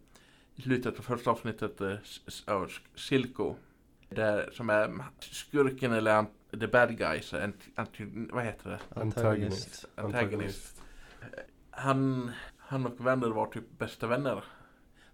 i 0.55 0.63
slutet 0.63 0.97
på 0.97 1.03
första 1.03 1.31
avsnittet 1.31 1.81
av 2.47 2.73
Silko. 2.95 3.55
Där, 4.09 4.51
som 4.53 4.71
är 4.71 5.05
skurken 5.21 5.93
eller 5.93 6.25
the 6.51 6.67
bad 6.67 6.99
guys. 6.99 7.35
Ant, 7.35 7.57
anti, 7.75 8.05
vad 8.33 8.45
heter 8.45 8.71
det? 8.71 9.01
Antagonist. 9.01 9.85
Antagonist. 9.95 10.84
Han, 11.71 12.31
han 12.59 12.87
och 12.87 13.07
vänner 13.07 13.29
var 13.29 13.47
typ 13.47 13.79
bästa 13.79 14.07
vänner. 14.07 14.45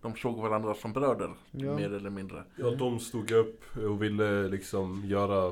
De 0.02 0.16
såg 0.16 0.36
varandra 0.38 0.74
som 0.74 0.92
bröder, 0.92 1.30
Ja. 1.50 1.74
mer 1.76 1.92
eller 1.94 2.10
mindre. 2.10 2.44
Ja, 2.56 2.70
de 2.70 2.98
stod 3.00 3.30
upp 3.30 3.76
och 3.76 4.02
ville 4.02 4.48
liksom 4.48 5.02
göra 5.06 5.46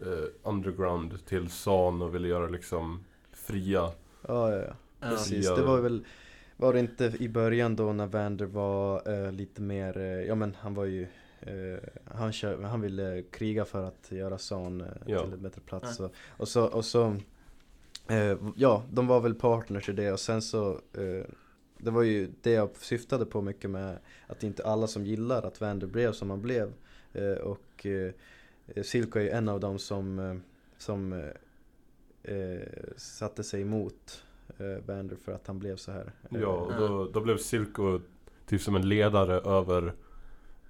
eh, 0.00 0.24
Underground 0.42 1.26
till 1.26 1.50
San 1.50 2.02
och 2.02 2.14
ville 2.14 2.28
göra 2.28 2.48
liksom 2.48 3.04
fria. 3.32 3.90
Ja 4.28 4.50
ja 4.52 4.56
ja, 4.62 4.74
precis. 5.00 5.44
Ja. 5.46 5.56
Det 5.56 5.62
var 5.62 5.80
väl 5.80 6.04
Var 6.56 6.72
det 6.72 6.80
inte 6.80 7.04
i 7.18 7.28
början 7.28 7.76
då 7.76 7.92
när 7.92 8.06
Vander 8.06 8.46
var 8.46 9.12
eh, 9.26 9.32
lite 9.32 9.62
mer, 9.62 9.98
eh, 9.98 10.04
ja 10.04 10.34
men 10.34 10.56
han 10.60 10.74
var 10.74 10.84
ju 10.84 11.02
eh, 11.40 11.78
han, 12.14 12.32
kör, 12.32 12.62
han 12.62 12.80
ville 12.80 13.22
kriga 13.22 13.64
för 13.64 13.82
att 13.84 14.12
göra 14.12 14.38
San 14.38 14.80
eh, 14.80 14.86
Ja. 15.06 15.22
till 15.24 15.32
en 15.32 15.42
bättre 15.42 15.60
plats 15.60 16.00
och, 16.00 16.12
och 16.28 16.48
så, 16.48 16.64
och 16.66 16.84
så 16.84 17.16
eh, 18.08 18.36
Ja, 18.56 18.82
de 18.92 19.06
var 19.06 19.20
väl 19.20 19.34
partners 19.34 19.88
i 19.88 19.92
det 19.92 20.12
och 20.12 20.20
sen 20.20 20.42
så 20.42 20.70
eh, 20.92 21.24
Det 21.78 21.90
var 21.90 22.02
ju 22.02 22.30
det 22.42 22.50
jag 22.50 22.76
syftade 22.76 23.26
på 23.26 23.42
mycket 23.42 23.70
med 23.70 23.98
Att 24.26 24.40
det 24.40 24.46
inte 24.46 24.64
alla 24.64 24.86
som 24.86 25.06
gillar 25.06 25.42
att 25.42 25.60
Vander 25.60 25.86
blev 25.86 26.12
som 26.12 26.30
han 26.30 26.42
blev 26.42 26.72
eh, 27.12 27.32
Och 27.32 27.86
eh, 27.86 28.12
Silko 28.82 29.18
är 29.18 29.22
ju 29.22 29.30
en 29.30 29.48
av 29.48 29.60
dem 29.60 29.78
som 29.78 30.18
eh, 30.18 30.36
Som 30.78 31.12
eh, 31.12 32.34
eh, 32.36 32.68
satte 32.96 33.44
sig 33.44 33.62
emot 33.62 34.24
eh, 34.58 34.84
Vander 34.86 35.16
för 35.16 35.32
att 35.32 35.46
han 35.46 35.58
blev 35.58 35.76
så 35.76 35.92
här 35.92 36.12
Eh, 36.30 36.40
Ja, 36.40 36.48
och 36.48 36.74
då, 36.74 37.04
då 37.08 37.20
blev 37.20 37.36
Silko 37.38 38.00
typ 38.46 38.60
som 38.62 38.76
en 38.76 38.88
ledare 38.88 39.34
över 39.40 39.92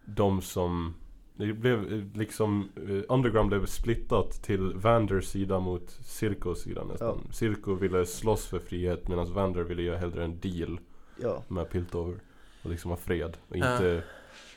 de 0.05 0.43
som 0.43 0.95
det 1.37 1.53
blev 1.53 1.93
eh, 1.93 2.05
liksom 2.19 2.69
eh, 2.77 3.03
Underground 3.09 3.49
blev 3.49 3.67
splittat 3.67 4.43
till 4.43 4.73
Vanders 4.75 5.25
sida 5.27 5.61
mot 5.61 5.91
Silkos 5.91 6.63
sida 6.63 6.85
nästan. 6.85 7.21
Ja. 7.27 7.33
Silko 7.33 7.75
ville 7.75 8.07
slåss 8.07 8.47
för 8.47 8.59
frihet 8.59 9.09
medan 9.09 9.33
Vander 9.33 9.63
ville 9.63 9.83
göra 9.83 9.99
hellre 9.99 10.25
en 10.25 10.39
deal 10.41 10.81
Ja, 11.23 11.43
med 11.49 11.71
Piltover. 11.71 12.21
Och 12.63 12.71
liksom 12.71 12.91
ha 12.91 12.97
fred 12.99 13.37
och 13.49 13.57
Ja. 13.57 13.73
inte 13.73 14.03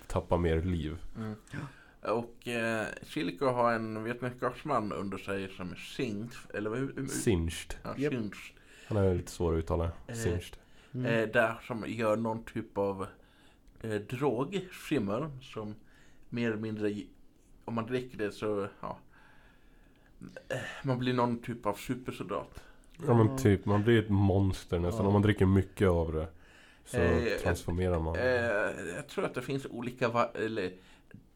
tappa 0.08 0.38
mer 0.38 0.62
liv. 0.62 0.98
Mm. 1.18 1.36
Och 2.02 2.48
eh, 2.48 2.86
Silko 3.04 3.46
har 3.46 3.74
en 3.74 4.04
vetenskapsman 4.04 4.92
under 4.92 5.18
sig 5.18 5.50
som 5.50 5.72
är 5.72 5.76
Singed, 5.76 6.30
eller 6.54 6.70
hur? 6.76 6.94
hur- 6.98 7.06
Singed. 7.08 7.74
Ja. 7.84 7.94
Singed. 7.96 8.32
Han 8.88 8.98
är 8.98 9.16
lite 9.16 9.32
svår 9.32 9.54
att 9.54 9.60
uttala. 9.60 9.92
Eh, 10.08 10.16
Singed. 10.16 10.58
mm. 10.94 11.06
Eh, 11.06 11.30
där 11.30 11.60
som 11.68 11.84
gör 11.88 12.16
någon 12.18 12.44
typ 12.44 12.78
av 12.78 13.08
eh, 13.82 13.90
drog, 13.96 14.68
skimmer, 14.72 15.30
som 15.42 15.76
mer 16.30 16.48
eller 16.48 16.62
mindre, 16.62 16.96
om 17.66 17.74
man 17.74 17.86
dricker 17.86 18.18
det 18.18 18.32
så, 18.32 18.68
ja. 18.82 18.98
Man 20.84 21.00
blir 21.00 21.14
någon 21.14 21.42
typ 21.42 21.66
av 21.66 21.74
supersoldat. 21.74 22.64
Ja 23.08 23.14
men 23.14 23.38
typ, 23.38 23.66
man 23.66 23.84
blir 23.84 24.00
ett 24.04 24.10
monster 24.10 24.80
nästan. 24.80 25.02
Ja. 25.04 25.08
Om 25.08 25.14
man 25.14 25.22
dricker 25.22 25.46
mycket 25.46 25.88
av 25.90 26.14
det. 26.14 26.28
Så 26.86 26.98
Eh, 26.98 27.24
transformerar 27.44 28.00
man. 28.00 28.16
Eh, 28.16 28.96
jag 28.96 29.08
tror 29.08 29.26
att 29.26 29.34
det 29.34 29.42
finns 29.42 29.66
olika, 29.66 30.30
eller 30.34 30.62
i 30.64 30.74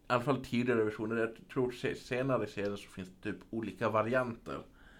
alla 0.08 0.22
fall 0.24 0.46
tidigare 0.46 0.84
versioner. 0.84 1.16
Jag 1.16 1.30
tror 1.54 1.72
se- 1.72 1.96
senare 1.96 2.44
i 2.44 2.48
serien 2.48 2.78
så 2.78 2.90
finns 2.90 3.10
det 3.22 3.32
typ 3.32 3.40
olika 3.50 3.90
varianter. 3.90 4.58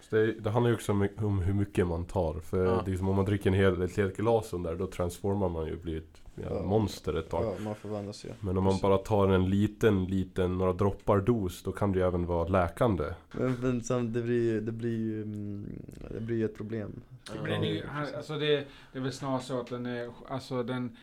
Det, 0.10 0.32
det 0.32 0.50
handlar 0.50 0.70
ju 0.70 0.76
också 0.76 0.92
om, 0.92 1.08
om 1.18 1.40
hur 1.42 1.54
mycket 1.54 1.88
man 1.88 2.06
tar. 2.06 2.40
För 2.40 2.66
Ja. 2.66 2.84
liksom, 2.88 3.10
om 3.10 3.16
man 3.16 3.26
dricker 3.26 3.48
en 3.50 3.54
hel, 3.54 3.82
ett 3.82 3.98
helt 3.98 4.18
glas 4.18 4.52
där, 4.52 4.76
då 4.76 4.88
transformar 4.88 5.50
man 5.50 5.66
ju 5.68 5.74
och 5.76 5.82
blir 5.82 5.98
ett 5.98 6.21
ja, 6.36 6.44
Ja. 6.50 6.62
monster 6.64 7.14
ett 7.14 7.30
tag. 7.30 7.46
Ja, 7.46 7.64
man 7.64 7.76
förvandlas 7.76 8.26
ju 8.26 8.30
Men 8.40 8.58
om 8.58 8.64
man 8.64 8.78
bara 8.82 8.98
tar 8.98 9.28
en 9.28 9.50
liten, 9.50 10.06
liten, 10.06 10.58
några 10.58 10.74
droppar 10.74 11.20
dos, 11.22 11.64
då 11.64 11.72
kan 11.72 11.92
det 11.92 12.00
ju 12.00 12.06
även 12.06 12.26
vara 12.26 12.48
läkande. 12.48 13.14
Men, 13.32 13.54
men 13.62 13.82
sam, 13.84 14.14
det 14.14 14.22
blir 14.22 14.44
ju, 14.44 14.62
det 14.62 14.72
blir 14.72 14.98
ju, 14.98 15.22
mm, 15.24 15.66
det 16.12 16.20
blir 16.22 16.38
ju 16.38 16.46
ett 16.46 16.58
problem 16.58 17.02
Men 17.36 17.44
den 17.44 17.64
är 17.64 17.72
ju, 17.74 17.84
alltså 18.18 18.34
det, 18.40 18.68
det 18.92 19.00
är 19.00 19.02
väl 19.02 19.12
snarare 19.12 19.42
så 19.42 19.60
att 19.62 19.68
den 19.68 19.86
är, 19.86 20.12
alltså 20.28 20.64
den, 20.64 20.98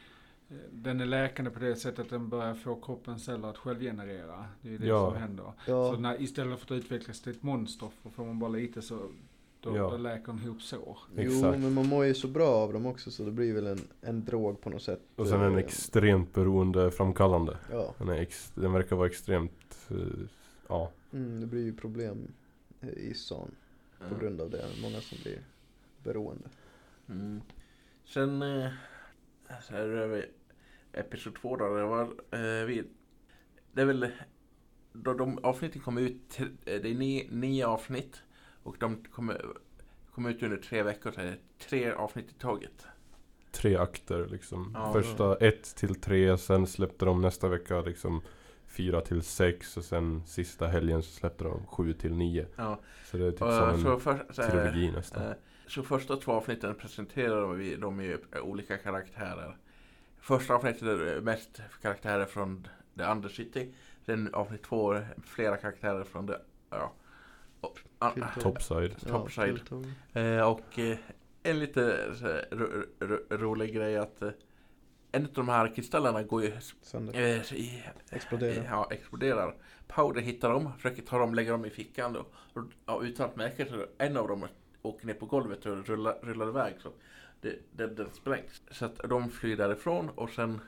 den 0.70 1.00
är 1.00 1.06
läkande 1.06 1.50
på 1.50 1.60
det 1.60 1.76
sättet 1.76 1.98
att 1.98 2.10
den 2.10 2.28
börjar 2.28 2.54
få 2.54 2.74
kroppens 2.74 3.24
celler 3.24 3.48
att 3.48 3.58
självgenerera. 3.58 4.44
Det 4.62 4.74
är 4.74 4.78
det 4.78 4.86
Ja. 4.86 5.10
som 5.10 5.20
händer. 5.20 5.52
Ja, 5.66 5.92
Så 5.92 6.00
när, 6.00 6.22
istället 6.22 6.58
för 6.58 6.74
att 6.74 6.78
utvecklas 6.84 7.20
till 7.20 7.32
ett 7.32 7.42
monster, 7.42 7.88
får 8.14 8.24
man 8.24 8.38
bara 8.38 8.50
lite 8.50 8.82
så, 8.82 8.98
då, 9.60 9.76
Ja. 9.76 9.90
då 9.90 9.96
läker 9.96 10.26
den 10.32 10.42
ihop 10.44 10.62
sår. 10.62 10.98
jo 11.16 11.40
men 11.42 11.74
man 11.74 11.86
mår 11.88 12.04
ju 12.04 12.14
så 12.14 12.28
bra 12.28 12.48
av 12.48 12.72
dem 12.72 12.86
också 12.86 13.10
så 13.10 13.24
det 13.24 13.30
blir 13.30 13.54
väl 13.54 13.66
en, 13.66 13.80
en 14.00 14.24
drog 14.24 14.60
på 14.60 14.70
något 14.70 14.82
sätt 14.82 15.00
Och 15.16 15.26
sen 15.26 15.40
är 15.40 15.44
den 15.44 15.52
Eh, 15.52 15.58
extremt 15.58 16.34
beroendeframkallande. 16.34 17.56
Ja, 17.72 17.94
Den, 17.98 18.08
ex, 18.08 18.50
den 18.54 18.72
verkar 18.72 18.96
vara 18.96 19.06
extremt, 19.06 19.78
eh, 19.90 19.96
ja. 20.68 20.90
mm, 21.12 21.40
det 21.40 21.46
blir 21.46 21.64
ju 21.64 21.72
problem 21.74 22.32
eh, 22.80 22.88
i 22.88 23.14
stan 23.14 23.50
på 23.98 24.14
Ja. 24.14 24.18
grund 24.20 24.40
av 24.40 24.50
det, 24.50 24.64
många 24.82 25.00
som 25.00 25.18
blir 25.22 25.40
beroende 26.04 26.48
Mm. 27.08 27.40
Sen, 28.04 28.42
eh, 28.42 28.68
så 29.62 29.72
här 29.72 29.80
är 29.88 30.06
vi 30.08 30.24
episod 30.92 31.34
två 31.40 31.56
då, 31.56 31.76
det 31.76 31.82
var, 31.84 32.02
eh, 32.30 32.66
vi, 32.66 32.84
det 33.72 33.80
är 33.80 33.86
väl, 33.86 34.10
då 34.92 35.14
de 35.14 35.38
avsnitten 35.42 35.82
kom 35.82 35.98
ut, 35.98 36.38
det 36.64 36.90
är 36.90 36.94
nio, 36.94 37.28
nio 37.30 37.66
avsnitt 37.66 38.22
och 38.68 38.76
de 38.80 39.04
kommer 39.12 39.46
kom 40.14 40.26
ut 40.26 40.42
under 40.42 40.56
tre 40.56 40.82
veckor, 40.82 41.10
så 41.12 41.20
är 41.20 41.24
det 41.24 41.36
tre 41.68 41.90
avsnitt 41.92 42.30
i 42.30 42.34
taget. 42.34 42.86
Tre 43.50 43.76
akter 43.76 44.26
liksom. 44.26 44.70
Ja. 44.74 44.92
Första 44.92 45.36
ett 45.36 45.76
till 45.76 45.94
tre, 45.94 46.38
sen 46.38 46.66
släppte 46.66 47.04
de 47.04 47.20
nästa 47.20 47.48
vecka 47.48 47.80
liksom 47.80 48.20
fyra 48.66 49.00
till 49.00 49.22
sex 49.22 49.76
och 49.76 49.84
sen 49.84 50.22
sista 50.26 50.66
helgen 50.66 51.02
så 51.02 51.10
släppte 51.10 51.44
de 51.44 51.66
sju 51.66 51.92
till 51.92 52.14
nio. 52.16 52.46
Ja, 52.56 52.80
Så 53.04 53.16
det 53.16 53.26
är 53.26 53.30
typ 53.30 53.42
och, 53.42 53.52
som 53.52 53.68
en 53.68 53.82
så, 53.82 53.98
för, 53.98 54.26
så, 54.30 54.42
här, 54.42 54.50
trilogi 54.50 54.90
nästan. 54.92 55.22
eh, 55.22 55.32
så 55.66 55.82
första 55.82 56.16
två 56.16 56.32
avsnitten 56.32 56.74
presenterar 56.74 57.54
vi 57.54 57.76
de 57.76 58.00
ju 58.00 58.18
olika 58.42 58.76
karaktärer. 58.78 59.56
Första 60.20 60.54
avsnittet 60.54 60.82
är 60.82 61.20
mest 61.20 61.60
karaktärer 61.82 62.24
från 62.26 62.68
The 62.96 63.02
Undercity. 63.04 63.72
Sen 64.06 64.34
avsnitt 64.34 64.62
två 64.62 65.00
flera 65.24 65.56
karaktärer 65.56 66.04
från 66.04 66.26
det, 66.26 66.40
ja. 66.70 66.92
Och. 67.98 68.42
Topside. 68.42 69.00
Topside. 69.06 69.60
Eh, 70.12 70.40
och 70.40 70.78
eh, 70.78 70.98
en 71.42 71.58
lite 71.58 72.06
ro, 72.50 72.84
ro, 73.00 73.18
rolig 73.30 73.74
grej 73.74 73.96
att 73.96 74.22
eh, 74.22 74.30
en 75.12 75.24
av 75.24 75.32
de 75.32 75.48
här 75.48 75.74
kristallerna 75.74 76.22
går 76.22 76.42
ju 76.42 76.52
Sönder, 76.82 77.14
eh, 77.14 77.52
i, 77.52 77.84
exploderar 78.10 78.64
Ja, 78.64 78.88
exploderar. 78.90 79.54
Powder 79.88 80.20
hittar 80.20 80.50
dem, 80.50 80.72
försöker 80.76 81.02
ta 81.02 81.18
dem, 81.18 81.34
lägger 81.34 81.52
dem 81.52 81.64
i 81.64 81.70
fickan 81.70 82.12
då. 82.12 82.26
Och, 82.52 82.64
ja, 82.86 83.00
utan 83.02 83.26
att 83.26 83.36
märka 83.36 83.66
så 83.66 83.86
en 83.98 84.16
av 84.16 84.28
dem 84.28 84.46
åker 84.82 85.06
ner 85.06 85.14
på 85.14 85.26
golvet 85.26 85.66
och 85.66 85.86
rullar, 85.86 86.18
rullar 86.22 86.48
iväg. 86.48 86.74
Så 86.82 86.92
det, 87.40 87.58
det, 87.72 87.86
det 87.86 88.06
sprängs. 88.14 88.62
Så 88.70 88.84
att 88.84 88.96
de 89.08 89.30
flyr 89.30 89.56
därifrån 89.56 90.08
och 90.08 90.30
sen 90.30 90.60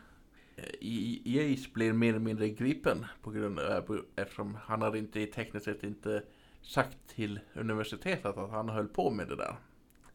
eh, 0.57 0.65
i, 0.81 1.23
i 1.25 1.55
Ace 1.55 1.71
blir 1.75 1.93
mer 1.93 2.09
eller 2.09 2.19
mindre 2.19 2.49
gripen 2.49 3.07
på 3.23 3.31
grund 3.31 3.59
av, 3.59 4.05
eftersom 4.17 4.59
han 4.65 4.83
hade 4.83 4.99
inte 4.99 5.27
tekniskt 5.27 5.65
sett 5.65 5.83
inte 5.83 6.23
sagt 6.63 6.97
till 7.15 7.41
universitetet 7.55 8.37
att 8.39 8.51
han 8.51 8.69
höll 8.69 8.89
på 8.89 9.11
med 9.11 9.29
det 9.29 9.37
där. 9.37 9.57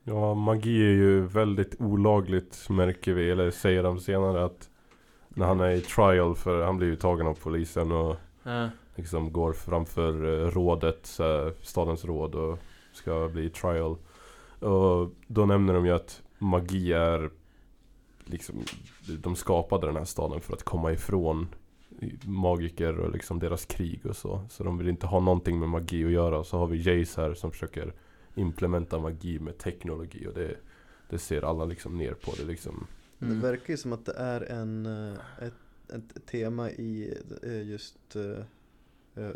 Ja, 0.04 0.34
magi 0.34 0.82
är 0.84 0.94
ju 0.94 1.22
väldigt 1.22 1.82
olagligt 1.82 2.70
märker 2.70 3.14
vi, 3.14 3.32
eller 3.32 3.52
säger 3.52 3.84
de 3.84 4.00
senare 4.00 4.46
att 4.46 4.70
när 5.30 5.46
han 5.46 5.60
är 5.60 5.72
i 5.72 5.82
trial 5.82 6.36
för 6.36 6.66
han 6.66 6.78
blir 6.78 6.88
ju 6.88 6.96
tagen 6.96 7.28
av 7.28 7.34
polisen 7.34 7.92
och 7.92 8.16
Ja. 8.44 8.70
liksom 8.96 9.34
går 9.34 9.54
framför 9.54 10.14
eh, 10.26 10.52
rådet, 10.52 11.06
så 11.06 11.52
stadens 11.62 12.06
råd 12.06 12.36
och 12.36 12.60
ska 12.94 13.30
bli 13.34 13.50
trial. 13.50 13.98
Och 14.60 15.12
då 15.28 15.46
nämner 15.46 15.74
de 15.74 15.86
ju 15.86 15.92
att 15.92 16.22
magi 16.38 16.94
är 16.94 17.30
liksom, 18.26 18.56
de 19.20 19.36
skapade 19.36 19.88
den 19.88 19.96
här 19.96 20.06
staden 20.06 20.42
för 20.42 20.54
att 20.54 20.64
komma 20.64 20.92
ifrån 20.92 21.48
magiker 22.26 23.00
och 23.00 23.12
liksom 23.12 23.40
deras 23.40 23.66
krig 23.66 24.06
och 24.06 24.16
så. 24.16 24.42
Så 24.50 24.64
de 24.64 24.78
vill 24.78 24.90
inte 24.90 25.08
ha 25.08 25.20
någonting 25.20 25.60
med 25.60 25.70
magi 25.70 26.06
att 26.06 26.12
göra. 26.12 26.44
Så 26.44 26.58
har 26.58 26.68
vi 26.68 26.78
Jace 26.78 27.22
här 27.22 27.34
som 27.34 27.52
försöker 27.52 27.94
implementa 28.36 29.00
magi 29.00 29.40
med 29.40 29.58
teknologi 29.58 30.28
och 30.28 30.34
det, 30.34 30.56
det 31.10 31.18
ser 31.18 31.42
alla 31.42 31.66
liksom 31.66 31.98
ner 31.98 32.14
på. 32.14 32.32
Det 32.38 32.44
liksom, 32.44 32.88
Mm. 33.20 33.36
Det 33.36 33.48
verkar 33.48 33.74
ju 33.74 33.78
som 33.78 33.94
att 33.94 34.06
det 34.06 34.14
är 34.14 34.42
en, 34.42 34.86
eh, 34.86 35.20
ett, 35.42 35.92
ett 35.94 36.26
tema 36.26 36.72
i 36.72 37.18
eh, 37.44 37.68
just 37.68 38.16
eh, 38.16 38.46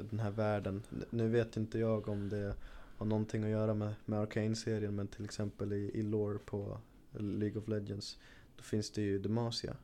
den 0.10 0.20
här 0.20 0.32
världen. 0.32 0.84
Nu 1.10 1.28
vet 1.28 1.58
inte 1.58 1.80
jag 1.80 2.10
om 2.10 2.30
det 2.30 2.56
har 2.98 3.06
någonting 3.06 3.44
att 3.44 3.50
göra 3.50 3.74
med, 3.74 3.94
med 4.06 4.20
Arcane-serien 4.20 4.96
men 4.96 5.08
till 5.08 5.26
exempel 5.26 5.74
i, 5.74 5.92
i 5.94 6.04
lore 6.04 6.38
på 6.38 6.78
League 7.12 7.62
of 7.62 7.68
Legends 7.68 8.20
då 8.56 8.64
finns 8.64 8.92
det 8.92 9.02
ju 9.02 9.20
Demacia. 9.20 9.76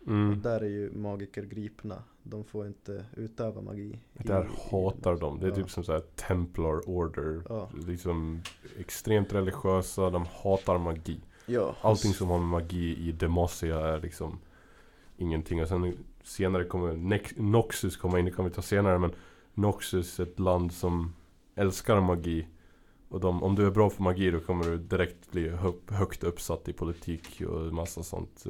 Och 0.00 0.08
mm, 0.08 0.42
där 0.42 0.60
är 0.60 0.68
ju 0.68 0.90
magiker 0.92 1.42
gripna. 1.42 2.02
De 2.30 2.44
får 2.44 2.66
inte 2.66 3.04
utöva 3.16 3.60
magi. 3.60 3.98
i- 4.14 4.22
där 4.22 4.44
i- 4.44 4.70
hatar 4.70 5.16
de. 5.16 5.40
Det 5.40 5.46
är 5.46 5.50
ja. 5.50 5.54
typ 5.56 5.70
som 5.70 5.84
så 5.84 5.92
här 5.92 6.00
Templar 6.00 6.88
Order. 6.88 7.42
Ja. 7.48 7.70
Liksom 7.86 8.40
extremt 8.78 9.32
religiösa, 9.32 10.10
de 10.10 10.26
hatar 10.42 10.78
magi. 10.78 11.20
Ja, 11.46 11.74
Allting 11.82 12.12
som 12.12 12.28
har 12.28 12.38
med 12.38 12.48
magi 12.48 12.96
i 13.08 13.12
Demacia 13.12 13.80
är 13.80 14.00
liksom 14.00 14.38
ingenting. 15.16 15.62
Och 15.62 15.68
sen 15.68 15.96
senare 16.22 16.64
kommer 16.64 16.92
Nex- 16.92 17.40
Noxus 17.40 17.96
komma 17.96 18.18
in, 18.18 18.24
det 18.24 18.30
kan 18.30 18.44
vi 18.44 18.50
ta 18.50 18.62
senare. 18.62 18.98
Men 18.98 19.12
Noxus 19.54 20.20
är 20.20 20.22
ett 20.24 20.38
land 20.38 20.72
som 20.72 21.14
älskar 21.54 22.00
magi. 22.00 22.46
Och 23.08 23.20
de, 23.20 23.42
om 23.42 23.54
du 23.54 23.66
är 23.66 23.70
bra 23.70 23.90
på 23.90 24.02
magi 24.02 24.30
då 24.30 24.40
kommer 24.40 24.64
du 24.64 24.78
direkt 24.78 25.30
bli 25.32 25.48
hö 25.48 25.72
högt 25.88 26.24
uppsatt 26.24 26.68
i 26.68 26.72
politik 26.72 27.42
och 27.48 27.60
massa 27.74 28.02
sånt. 28.02 28.44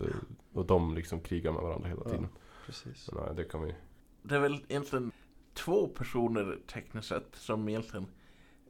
Och 0.52 0.66
de 0.66 0.94
liksom 0.94 1.20
krigar 1.20 1.52
med 1.52 1.62
varandra 1.62 1.88
hela 1.88 2.02
Ja. 2.04 2.18
Precis. 2.66 2.98
Så 2.98 3.14
nej, 3.14 3.34
det 3.36 3.44
kan 3.44 3.62
vi... 3.62 3.74
Det 4.22 4.34
är 4.34 4.40
väl 4.40 4.64
egentligen 4.68 5.12
två 5.54 5.88
personer 5.88 6.58
tekniskt 6.66 7.08
sett 7.08 7.28
som 7.32 7.68
egentligen 7.68 8.06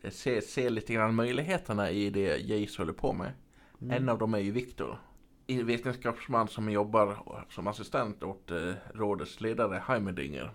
eh, 0.02 0.10
ser, 0.10 0.40
ser 0.40 0.70
lite 0.70 0.94
grann 0.94 1.14
möjligheterna 1.14 1.90
i 1.90 2.10
det 2.10 2.36
Jace 2.36 2.82
håller 2.82 2.92
på 2.92 3.12
med. 3.12 3.32
Mm. 3.80 3.96
En 3.96 4.08
av 4.08 4.18
dem 4.18 4.34
är 4.34 4.38
ju 4.38 4.50
Viktor. 4.50 4.98
En 5.46 5.66
vetenskapsman 5.66 6.48
som 6.48 6.70
jobbar 6.70 7.16
som 7.50 7.66
assistent 7.66 8.22
åt 8.22 8.50
eh, 8.50 8.72
rådets 8.94 9.40
ledare 9.40 9.82
Heimerdinger. 9.86 10.50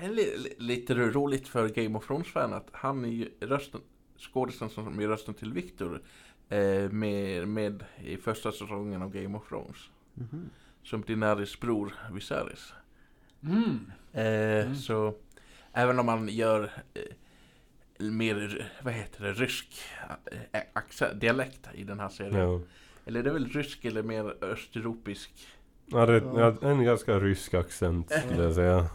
Eh, 0.00 0.10
li, 0.10 0.36
li, 0.38 0.54
lite 0.58 0.94
roligt 0.94 1.48
för 1.48 1.68
Game 1.68 1.98
of 1.98 2.06
Thrones-fan 2.06 2.52
att 2.52 2.68
han 2.72 3.04
är 3.04 3.08
ju 3.08 3.30
rösten, 3.40 3.80
skådisen 4.18 4.68
som 4.68 5.00
gör 5.00 5.08
rösten 5.08 5.34
till 5.34 5.52
Viktor 5.52 6.02
eh, 6.48 6.90
med, 6.90 7.48
med 7.48 7.84
i 8.04 8.16
första 8.16 8.52
säsongen 8.52 9.02
av 9.02 9.12
Game 9.12 9.38
of 9.38 9.48
Thrones. 9.48 9.76
Mhm. 10.14 10.50
Som 10.88 11.02
Daenerys 11.06 11.60
bror 11.60 11.94
Viserys. 12.12 12.72
Mm. 13.42 13.92
Eh, 14.12 14.64
Mm. 14.66 14.74
Så 14.74 15.14
även 15.72 15.98
om 15.98 16.06
man 16.06 16.28
gör 16.28 16.70
eh, 16.94 17.02
mer, 18.10 18.70
vad 18.82 18.92
heter 18.94 19.24
det, 19.24 19.32
rysk 19.32 19.78
eh, 20.52 20.60
accent, 20.72 21.20
dialekt 21.20 21.68
i 21.74 21.84
den 21.84 22.00
här 22.00 22.08
serien. 22.08 22.34
Ja. 22.50 22.60
Eller 23.06 23.22
det 23.22 23.30
är 23.30 23.34
väl 23.34 23.48
rysk 23.48 23.84
eller 23.84 24.02
mer 24.02 24.44
östeuropisk. 24.44 25.30
Ja, 25.86 26.06
det, 26.06 26.16
Ja. 26.16 26.54
en 26.62 26.84
ganska 26.84 27.18
rysk 27.20 27.54
accent 27.54 28.10
skulle 28.26 28.42
jag 28.42 28.54
säga. 28.54 28.86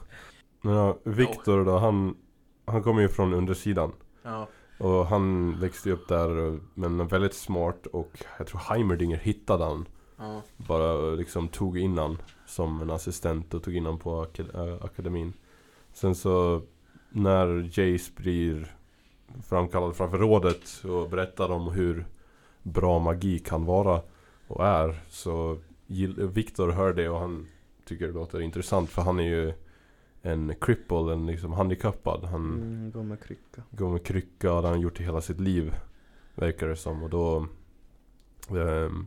Men 0.61 0.73
ja, 0.73 0.97
Viktor 1.03 1.65
då, 1.65 1.77
han, 1.77 2.17
han 2.65 2.83
kommer 2.83 3.01
ju 3.01 3.07
från 3.09 3.33
undersidan. 3.33 3.91
Ja, 4.23 4.47
Och 4.77 5.07
han 5.07 5.59
växte 5.59 5.89
ju 5.89 5.95
upp 5.95 6.07
där, 6.07 6.59
men 6.73 7.07
väldigt 7.07 7.33
smart 7.33 7.85
och 7.85 8.23
jag 8.37 8.47
tror 8.47 8.59
Heimerdinger 8.59 9.17
hittade 9.17 9.63
han. 9.63 9.85
Ja, 10.17 10.41
Bara 10.57 11.07
eh, 11.11 11.15
liksom 11.17 11.47
tog 11.47 11.77
in 11.77 11.97
han 11.97 12.17
som 12.45 12.81
en 12.81 12.89
assistent 12.89 13.53
och 13.53 13.63
tog 13.63 13.75
in 13.75 13.85
han 13.85 13.99
på 13.99 14.25
ak- 14.25 14.55
äh, 14.79 14.85
akademin. 14.85 15.33
Sen 15.93 16.15
så 16.15 16.61
när 17.09 17.47
Jace 17.79 18.11
blir 18.15 18.75
framkallad 19.49 19.95
framför 19.95 20.17
rådet 20.17 20.83
och 20.83 21.09
berättar 21.09 21.51
om 21.51 21.67
hur 21.71 22.05
bra 22.63 22.99
magi 22.99 23.39
kan 23.39 23.65
vara 23.65 24.01
och 24.47 24.65
är 24.65 24.99
så 25.09 25.57
Viktor 26.17 26.71
hör 26.71 26.93
det 26.93 27.09
och 27.09 27.19
han 27.19 27.47
tycker 27.85 28.07
det 28.07 28.13
låter 28.13 28.41
intressant 28.41 28.89
för 28.89 29.01
han 29.01 29.19
är 29.19 29.23
ju 29.23 29.53
en 30.21 30.55
cripple, 30.61 31.13
en 31.13 31.25
liksom 31.25 31.53
handikappad. 31.53 32.23
Han 32.23 32.41
Mm, 32.53 32.91
gå 32.91 33.03
med 33.03 33.23
krycka. 33.23 33.63
går 33.71 33.89
med 33.89 34.03
krycka 34.03 34.53
och 34.53 34.61
det 34.61 34.67
har 34.67 34.73
han 34.73 34.81
gjort 34.81 34.99
i 34.99 35.03
hela 35.03 35.21
sitt 35.21 35.39
liv. 35.39 35.73
Verkar 36.35 36.67
det 36.67 36.75
som. 36.75 37.03
Och 37.03 37.09
då 37.09 37.47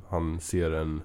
han 0.08 0.40
ser 0.40 0.70
en 0.70 1.02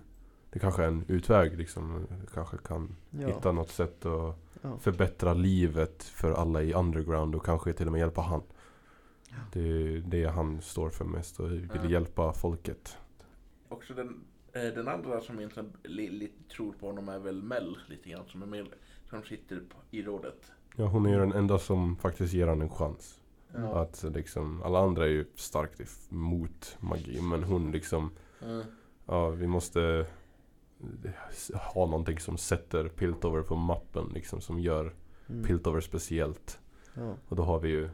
det 0.53 0.59
kanske 0.59 0.83
är 0.83 0.87
en 0.87 1.05
utväg 1.07 1.57
liksom. 1.57 2.07
Kanske 2.33 2.57
kan 2.57 2.95
Ja. 3.09 3.27
hitta 3.27 3.51
något 3.51 3.69
sätt 3.69 4.05
att 4.05 4.37
Ja. 4.61 4.77
förbättra 4.77 5.33
livet 5.33 6.03
för 6.03 6.31
alla 6.31 6.61
i 6.63 6.73
underground 6.73 7.35
och 7.35 7.45
kanske 7.45 7.73
till 7.73 7.85
och 7.85 7.91
med 7.91 7.99
hjälpa 7.99 8.21
han. 8.21 8.41
Det 9.53 9.59
är 9.59 9.97
det 10.07 10.25
han 10.25 10.61
står 10.61 10.89
för 10.89 11.05
mest 11.05 11.39
och 11.39 11.51
vill 11.51 11.69
Ja. 11.73 11.89
hjälpa 11.89 12.33
folket. 12.33 12.97
också 13.69 13.93
den, 13.93 14.23
eh, 14.53 14.61
den 14.61 14.87
andra 14.87 15.21
som 15.21 15.37
egentligen 15.37 15.73
li, 15.83 16.09
lite 16.09 16.43
tror 16.55 16.71
på 16.73 16.87
honom 16.87 17.09
är 17.09 17.19
väl 17.19 17.41
Mel 17.43 17.77
lite 17.87 18.09
grann 18.09 18.25
som 18.27 18.41
är 18.41 18.45
med, 18.45 18.65
som 19.09 19.23
sitter 19.23 19.55
på, 19.55 19.75
i 19.91 20.01
rådet. 20.03 20.51
Ja, 20.75 20.85
hon 20.85 21.05
är 21.05 21.09
ju 21.13 21.19
den 21.19 21.33
enda 21.33 21.59
som 21.59 21.95
faktiskt 21.95 22.33
ger 22.33 22.47
han 22.47 22.61
en 22.61 22.69
chans. 22.69 23.20
Ja. 23.53 23.81
Att 23.81 24.03
liksom, 24.03 24.63
alla 24.63 24.79
andra 24.79 25.03
är 25.05 25.09
ju 25.09 25.25
starkt 25.35 25.79
if- 25.79 26.05
mot 26.13 26.77
magi. 26.79 27.21
Men 27.21 27.43
hon 27.43 27.71
liksom 27.71 28.11
Ja. 28.39 28.61
Ja, 29.05 29.29
vi 29.29 29.47
måste 29.47 30.05
ha 31.73 31.85
någonting 31.85 32.19
som 32.19 32.37
sätter 32.37 32.87
Piltover 32.89 33.41
på 33.41 33.55
mappen 33.55 34.11
liksom, 34.13 34.41
som 34.41 34.59
gör 34.59 34.93
Mm. 35.29 35.43
Piltover 35.43 35.81
speciellt. 35.81 36.59
Ja. 36.93 37.15
Och 37.27 37.35
då 37.35 37.43
har 37.43 37.59
vi 37.59 37.69
ju 37.69 37.89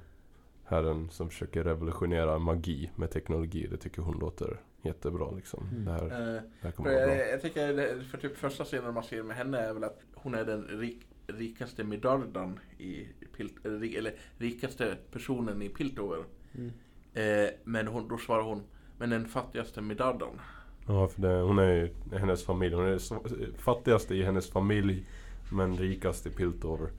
herren 0.64 1.10
som 1.10 1.30
försöker 1.30 1.64
revolutionera 1.64 2.40
magi 2.40 2.92
med 2.96 3.12
teknologi. 3.12 3.68
Det 3.72 3.78
tycker 3.78 4.02
hon 4.02 4.20
låter 4.20 4.62
jättebra 4.82 5.32
liksom. 5.32 5.68
Mm. 5.72 5.86
Det, 5.86 5.92
här, 5.92 6.04
Eh, 6.04 6.10
det 6.12 6.44
här 6.62 6.72
kommer 6.72 6.94
vara 6.94 7.06
bra. 7.06 7.16
jag, 7.16 7.30
jag 7.30 7.42
tycker 7.42 7.74
det- 7.74 8.04
för 8.04 8.18
typ 8.18 8.38
första 8.38 8.64
scenen 8.64 8.94
man 8.94 9.04
ser 9.04 9.24
med 9.24 9.38
henne 9.38 9.58
är 9.60 9.74
väl 9.74 9.84
att 9.84 10.00
hon 10.16 10.34
är 10.36 10.46
den 10.46 10.64
rik, 10.64 11.07
rikaste 11.28 11.84
Midardan 11.84 12.60
i 12.78 13.08
Pilt, 13.38 13.66
eller, 13.66 13.80
ri- 13.80 13.98
eller 13.98 14.14
rikaste 14.38 14.98
personen 15.12 15.62
i 15.62 15.70
Piltover. 15.70 16.24
Mm. 16.56 16.72
Eh, 17.14 17.50
men 17.64 17.88
hon, 17.88 18.08
då 18.08 18.18
svarar 18.18 18.44
hon, 18.44 18.64
men 18.98 19.10
den 19.10 19.28
fattigaste 19.28 19.82
Midardan. 19.82 20.40
Ja, 20.88 21.08
för 21.08 21.22
det, 21.22 21.42
hon 21.42 21.60
är 21.60 21.74
ju 21.74 22.18
hennes 22.18 22.44
familj. 22.46 22.76
Hon 22.76 22.86
är 22.86 23.58
fattigaste 23.58 24.16
i 24.16 24.24
hennes 24.24 24.50
familj. 24.50 25.06
Men 25.52 25.78
rikast 25.78 26.26
i 26.28 26.30
Piltover. 26.30 26.90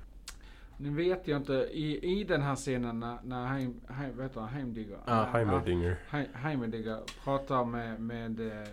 Nu 0.78 0.90
vet 0.90 1.28
jag 1.28 1.36
inte, 1.40 1.52
i, 1.72 2.20
i 2.20 2.24
den 2.24 2.42
här 2.42 2.56
scenen 2.56 3.00
när, 3.00 3.18
när 3.24 3.46
Heim, 3.46 3.80
Heim, 3.88 4.16
vad 4.16 4.24
heter 4.26 4.40
han, 4.40 4.48
Heimdigger? 4.48 4.98
Ja, 5.06 5.24
Heimerdinger. 5.32 5.96
Hei- 6.10 6.28
Heimerdinger 6.34 7.00
pratar 7.24 7.64
med, 7.64 8.00
med 8.00 8.40
eh, 8.40 8.68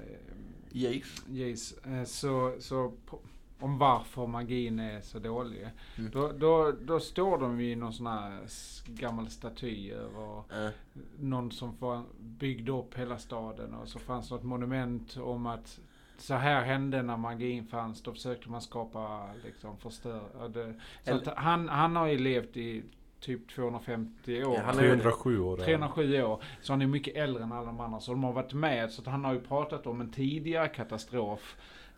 Jace. 0.71 1.21
Jace, 1.29 1.75
eh, 1.85 2.03
så, 2.03 2.55
så 2.59 2.93
om 3.59 3.77
varför 3.77 4.27
magin 4.27 4.79
är 4.79 5.01
så 5.01 5.19
dålig. 5.19 5.67
Mm. 5.97 6.11
Då, 6.11 6.31
då, 6.31 6.71
då 6.81 6.99
står 6.99 7.37
de 7.37 7.57
vid 7.57 7.77
någon 7.77 7.93
sån 7.93 8.07
här 8.07 8.39
gammal 8.87 9.29
staty 9.29 9.91
över 9.91 10.37
Eh, 10.65 10.69
någon 11.19 11.51
som 11.51 12.03
byggde 12.19 12.71
upp 12.71 12.95
hela 12.97 13.17
staden 13.17 13.73
och 13.73 13.87
så 13.87 13.99
fanns 13.99 14.31
något 14.31 14.43
monument 14.43 15.17
om 15.17 15.45
att 15.45 15.79
så 16.17 16.33
här 16.33 16.61
hände 16.63 17.01
när 17.01 17.17
magin 17.17 17.67
fanns. 17.67 18.03
Då 18.03 18.11
försökte 18.13 18.49
man 18.49 18.61
skapa, 18.61 19.29
liksom 19.43 19.77
förstöra 19.77 20.47
det. 20.47 20.73
Så 21.03 21.11
Eller- 21.11 21.21
att 21.31 21.37
han, 21.37 21.69
han 21.69 21.95
har 21.95 22.07
ju 22.07 22.17
levt 22.17 22.57
i 22.57 22.83
typ 23.19 23.49
250 23.55 24.43
år. 24.43 24.55
Ja, 24.55 24.61
han 24.65 24.79
är- 24.79 24.81
307 24.81 25.39
år. 25.39 25.53
är 25.53 25.57
han. 25.57 25.65
307 25.65 26.23
år. 26.23 26.43
Så 26.61 26.73
han 26.73 26.81
är 26.81 26.87
mycket 26.87 27.15
äldre 27.15 27.43
än 27.43 27.51
alla 27.51 27.65
de 27.65 27.79
andra. 27.79 27.99
Så 27.99 28.11
de 28.11 28.23
har 28.23 28.33
varit 28.33 28.53
med. 28.53 28.91
Så 28.91 29.01
att 29.01 29.07
han 29.07 29.25
har 29.25 29.33
ju 29.33 29.39
pratat 29.41 29.87
om 29.87 30.01
en 30.01 30.11
tidigare 30.11 30.67
katastrof. 30.67 31.55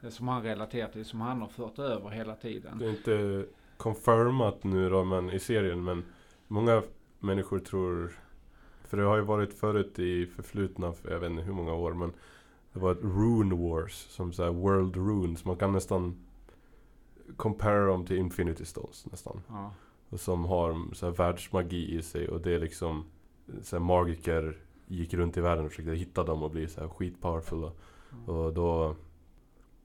Som 0.10 0.27
han 0.27 0.43
relaterar 0.43 0.89
till. 0.89 1.05
Som 1.05 1.21
han 1.21 1.41
har 1.41 1.47
fört 1.47 1.79
över 1.79 2.10
hela 2.10 2.36
tiden. 2.36 2.77
Det 2.77 2.86
är 2.86 2.89
inte 2.89 3.45
confirmat 3.77 4.63
nu 4.63 4.89
då 4.89 5.03
men 5.03 5.29
i 5.29 5.39
serien 5.39 5.83
men 5.83 6.03
Många 6.47 6.83
människor 7.19 7.60
tror 7.60 8.12
För 8.83 8.97
det 8.97 9.03
har 9.03 9.15
ju 9.15 9.21
varit 9.21 9.53
förut 9.53 9.99
i 9.99 10.25
förflutna 10.25 10.93
för 10.93 11.12
jag 11.12 11.19
vet 11.19 11.31
inte 11.31 11.43
hur 11.43 11.53
många 11.53 11.73
år 11.73 11.93
men 11.93 12.13
Det 12.73 12.79
var 12.79 12.91
ett 12.91 13.03
Rune 13.03 13.55
Wars 13.55 13.93
som 13.93 14.33
så 14.33 14.51
World 14.51 14.95
Runes 14.95 15.45
Man 15.45 15.55
kan 15.55 15.71
nästan 15.71 16.17
Compare 17.38 17.86
dem 17.86 18.05
till 18.05 18.17
Infinity 18.17 18.65
Stones 18.65 19.05
nästan 19.12 19.41
Ja. 19.47 19.71
och 20.10 20.19
Som 20.19 20.45
har 20.45 20.93
så 20.93 21.05
här 21.05 21.13
världsmagi 21.13 21.97
i 21.97 22.01
sig 22.01 22.27
och 22.27 22.41
det 22.41 22.51
är 22.51 22.60
liksom 22.60 23.05
så 23.62 23.75
här 23.75 23.83
magiker 23.83 24.57
gick 24.88 25.13
runt 25.13 25.38
i 25.38 25.41
världen 25.41 25.65
och 25.65 25.71
försökte 25.71 25.91
hitta 25.91 26.23
dem 26.23 26.43
och 26.43 26.51
bli 26.51 26.67
så 26.67 26.81
här 26.81 26.88
skitpowerfulla. 26.88 27.71
Mm. 28.12 28.25
Och 28.25 28.53
då... 28.53 28.95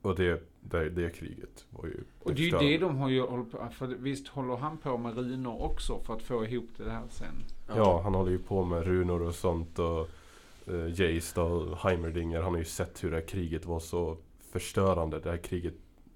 Och 0.03 0.15
det, 0.15 0.43
det, 0.61 0.89
det 0.89 1.09
kriget 1.09 1.65
var 1.69 1.85
ju 1.85 2.03
Och 2.19 2.33
det 2.33 2.41
är 2.41 2.61
ju 2.61 2.69
det 2.69 2.77
de 2.77 2.97
har 2.97 3.09
ju 3.09 3.21
hållit 3.21 3.51
på, 3.51 3.67
för 3.71 3.87
visst 3.87 4.27
håller 4.27 4.55
han 4.55 4.77
på 4.77 4.97
med 4.97 5.15
runor 5.15 5.63
också 5.63 5.99
för 5.99 6.13
att 6.13 6.23
få 6.23 6.45
ihop 6.45 6.69
det 6.77 6.89
här 6.91 7.03
sen? 7.09 7.35
Ja, 7.67 8.01
han 8.01 8.13
håller 8.13 8.31
ju 8.31 8.39
på 8.39 8.63
med 8.63 8.83
runor 8.83 9.21
och 9.21 9.35
sånt 9.35 9.79
och 9.79 10.09
uh, 10.69 10.89
Jace 10.89 11.31
då, 11.35 11.75
Heimerdinger, 11.75 12.41
han 12.41 12.51
har 12.51 12.59
ju 12.59 12.65
sett 12.65 13.03
hur 13.03 13.11
det 13.11 13.17
här 13.17 13.27
kriget 13.27 13.65
var 13.65 13.79
så 13.79 14.17
förstörande. 14.51 15.19
Det 15.19 15.29
här 15.29 15.37
kriget 15.37 15.73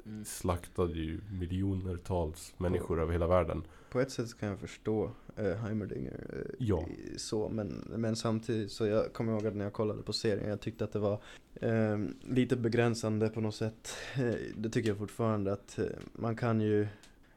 Mm. 0.08 0.26
slaktade 0.26 0.94
ju 0.94 1.20
miljonertals 1.32 2.54
människor 2.58 3.02
över 3.02 3.12
hela 3.12 3.28
världen. 3.28 3.64
På 3.90 4.00
ett 4.00 4.12
sätt 4.12 4.40
kan 4.40 4.50
jag 4.50 4.60
förstå 4.60 5.12
eh, 5.38 5.56
Heimerdinger 5.56 6.20
eh, 6.34 6.56
Ja. 6.60 6.86
så, 7.18 7.50
men, 7.50 7.68
men 7.96 8.16
samtidigt 8.16 8.72
så 8.72 8.86
jag 8.86 9.14
kommer 9.14 9.34
ihåg 9.34 9.48
att 9.48 9.56
när 9.56 9.66
jag 9.66 9.74
kollade 9.74 10.02
på 10.04 10.14
serien, 10.14 10.50
jag 10.50 10.60
tyckte 10.60 10.84
att 10.84 10.92
det 10.94 11.00
var 11.00 11.22
eh, 11.56 11.98
lite 12.30 12.56
begränsande 12.56 13.30
på 13.30 13.42
något 13.42 13.56
sätt. 13.56 13.94
Eh, 14.18 14.34
det 14.58 14.70
tycker 14.70 14.90
jag 14.90 14.98
fortfarande 14.98 15.54
att 15.54 15.80
eh, 15.80 15.86
man 16.14 16.36
kan 16.36 16.62
ju 16.62 16.88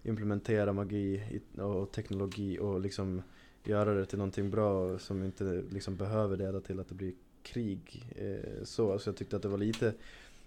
implementera 0.03 0.73
magi 0.73 1.23
och 1.59 1.93
teknologi 1.93 2.59
och 2.59 2.81
liksom 2.81 3.23
göra 3.65 3.95
det 3.95 4.07
till 4.07 4.19
någonting 4.19 4.51
bra 4.51 4.99
som 4.99 5.25
inte 5.25 5.63
liksom 5.71 5.97
behöver 5.97 6.37
leda 6.37 6.61
till 6.61 6.81
att 6.81 6.89
det 6.89 6.95
blir 6.95 7.13
krig. 7.43 8.05
Eh, 8.17 8.65
så, 8.65 8.99
så 8.99 9.09
jag 9.09 9.17
tyckte 9.17 9.37
att 9.37 9.43
det 9.43 9.49
var 9.49 9.59
lite 9.59 9.95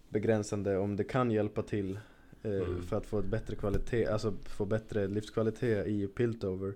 begränsande 0.09 0.77
om 0.77 0.95
det 0.95 1.03
kan 1.03 1.31
hjälpa 1.31 1.61
till 1.61 1.99
Mm. 2.45 2.83
för 2.83 2.97
att 2.97 3.05
få 3.05 3.19
ett 3.19 3.25
bättre 3.25 3.55
kvalitet, 3.55 4.05
alltså 4.05 4.33
få 4.45 4.65
bättre 4.65 5.07
livskvalitet 5.07 5.87
i 5.87 6.07
Piltover 6.07 6.73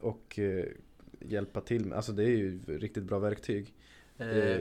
och 0.00 0.38
eh, 0.38 0.64
hjälpa 1.20 1.60
till 1.60 1.84
med, 1.86 1.96
alltså 1.96 2.12
det 2.12 2.22
är 2.24 2.36
ju 2.36 2.60
riktigt 2.66 3.04
bra 3.04 3.18
verktyg. 3.18 3.74
Eh, 4.18 4.58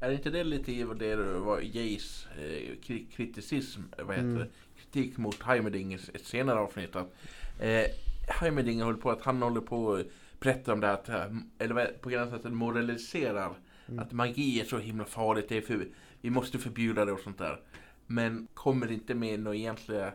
är 0.00 0.10
inte 0.12 0.30
det 0.30 0.44
lite 0.44 0.84
vad 0.84 0.98
det 0.98 1.16
var 1.16 1.60
Jays 1.60 2.26
eh, 2.38 2.76
kri- 2.82 3.06
kriticism, 3.12 3.80
vad 3.98 4.16
heter 4.16 4.28
Mm. 4.28 4.48
Kritik 4.80 5.16
mot 5.18 5.42
Heimerding 5.42 5.92
ett 5.94 6.24
senare 6.24 6.58
avsnitt 6.58 6.96
att 6.96 7.14
eh, 7.60 7.84
Heimerding 8.28 8.82
håller 8.82 8.98
på 8.98 9.10
att 9.10 9.22
han 9.22 9.42
håller 9.42 9.60
på 9.60 9.94
att 9.94 10.06
berätta 10.40 10.72
om 10.72 10.80
det 10.80 10.92
att, 10.92 11.08
eh, 11.08 11.24
eller 11.58 11.84
på 12.00 12.08
gränsen 12.08 12.40
att 12.46 12.52
moraliserar 12.52 13.54
Mm. 13.88 13.98
att 13.98 14.12
magi 14.12 14.60
är 14.60 14.64
så 14.64 14.78
himla 14.78 15.04
farligt, 15.04 15.48
det 15.48 15.56
är 15.56 15.60
för, 15.60 15.88
vi 16.20 16.30
måste 16.30 16.58
förbjuda 16.58 17.04
det 17.04 17.12
och 17.12 17.20
sånt 17.20 17.38
där. 17.38 17.60
Men 18.06 18.48
kommer 18.54 18.92
inte 18.92 19.14
med 19.14 19.40
några 19.40 19.56
egentliga 19.56 20.12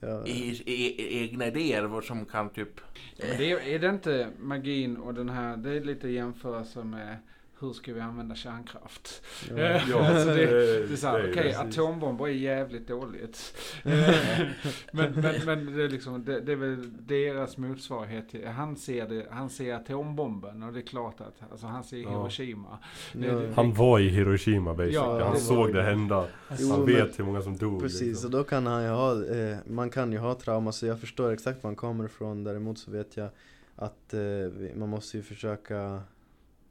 ja, 0.00 0.26
e, 0.26 0.54
e, 0.66 1.22
egna 1.24 1.46
idéer 1.46 1.84
vad 1.84 2.04
som 2.04 2.26
kan 2.26 2.50
typ... 2.50 2.80
Men 3.18 3.38
det 3.38 3.50
är, 3.50 3.68
är 3.68 3.78
det 3.78 3.88
inte 3.88 4.30
magin 4.38 4.96
och 4.96 5.14
den 5.14 5.28
här, 5.28 5.56
det 5.56 5.70
är 5.70 5.80
lite 5.80 6.08
jämförelse 6.08 6.84
med 6.84 7.16
hur 7.60 7.72
ska 7.72 7.92
vi 7.94 8.00
använda 8.00 8.34
kärnkraft? 8.34 9.22
ja. 9.56 9.80
Ja, 9.90 9.98
alltså 10.08 10.28
det, 10.28 10.46
det- 10.86 11.02
är 11.04 11.30
okej 11.30 11.54
atombomber 11.54 12.24
är 12.24 12.32
jävligt 12.32 12.88
dåligt. 12.88 13.54
men, 14.92 15.12
men, 15.12 15.34
men 15.44 15.76
det 15.76 15.84
är 15.84 15.88
liksom, 15.88 16.24
det, 16.24 16.40
det 16.40 16.52
är 16.52 16.56
väl 16.56 17.06
deras 17.06 17.56
motsvarighet 17.56 18.28
till, 18.28 18.46
han 18.46 18.76
ser 18.76 19.08
det, 19.08 19.26
han 19.30 19.50
ser 19.50 19.74
atombomben 19.74 20.62
och 20.62 20.72
det 20.72 20.78
är 20.80 20.86
klart 20.86 21.20
att, 21.20 21.50
alltså 21.50 21.66
han 21.66 21.84
ser. 21.84 21.96
Hiroshima. 21.96 22.78
Ja, 23.12 23.20
det- 23.20 23.52
Han 23.56 23.74
var 23.74 23.98
i 24.00 24.08
Hiroshima 24.08 24.74
basically. 24.74 24.94
Ja, 24.94 25.24
han 25.24 25.34
det 25.34 25.40
såg 25.40 25.74
det 25.74 25.82
hända. 25.82 26.26
Jo, 26.58 26.70
han 26.70 26.78
men- 26.84 26.94
vet 26.94 27.18
hur 27.18 27.24
många 27.24 27.42
som 27.42 27.56
dog. 27.56 27.80
Precis, 27.80 28.00
liksom. 28.02 28.26
och 28.26 28.30
då 28.30 28.44
kan 28.44 28.66
han 28.66 28.82
ju 28.82 28.88
ha, 28.88 29.24
eh, 29.26 29.56
man 29.66 29.90
kan 29.90 30.12
ju 30.12 30.18
ha 30.18 30.34
trauma 30.34 30.72
så 30.72 30.86
jag 30.86 31.00
förstår 31.00 31.32
exakt 31.32 31.62
var 31.62 31.68
han 31.68 31.76
kommer 31.76 32.04
ifrån. 32.04 32.44
Däremot 32.44 32.78
så 32.78 32.90
vet 32.90 33.16
jag 33.16 33.28
att 33.76 34.14
eh, 34.14 34.20
man 34.74 34.88
måste 34.88 35.16
ju 35.16 35.22
försöka 35.22 36.02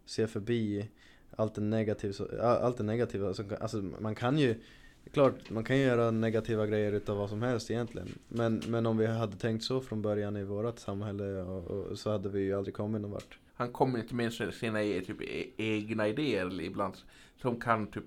se 0.07 0.27
förbi 0.27 0.89
allt 1.35 1.55
det 1.55 1.61
negativa, 1.61 2.25
allt 2.41 2.77
det 2.77 2.83
negativa 2.83 3.33
som 3.33 3.49
kan, 3.49 3.57
alltså 3.61 3.77
man 3.77 4.15
kan 4.15 4.37
ju 4.37 4.55
det 5.03 5.09
är 5.09 5.13
Klart, 5.13 5.49
man 5.49 5.63
kan 5.63 5.77
ju 5.77 5.83
göra 5.83 6.11
negativa 6.11 6.65
grejer 6.67 6.91
utav 6.91 7.17
vad 7.17 7.29
som 7.29 7.41
helst 7.41 7.71
egentligen. 7.71 8.07
Men, 8.27 8.61
men 8.67 8.85
om 8.85 8.97
vi 8.97 9.07
hade 9.07 9.37
tänkt 9.37 9.63
så 9.63 9.81
från 9.81 10.01
början 10.01 10.37
i 10.37 10.43
vårt 10.43 10.79
samhälle 10.79 11.41
och, 11.41 11.71
och, 11.71 11.99
så 11.99 12.11
hade 12.11 12.29
vi 12.29 12.39
ju 12.39 12.53
aldrig 12.53 12.75
kommit 12.75 13.01
någon 13.01 13.11
vart. 13.11 13.39
Han 13.55 13.71
kommer 13.71 13.99
inte 13.99 14.15
med 14.15 14.33
sina- 14.33 14.83
e-, 14.83 15.01
typ, 15.01 15.21
e-, 15.21 15.49
egna 15.57 16.07
idéer 16.07 16.61
ibland 16.61 16.93
som 17.41 17.59
kan 17.59 17.87
typ 17.87 18.03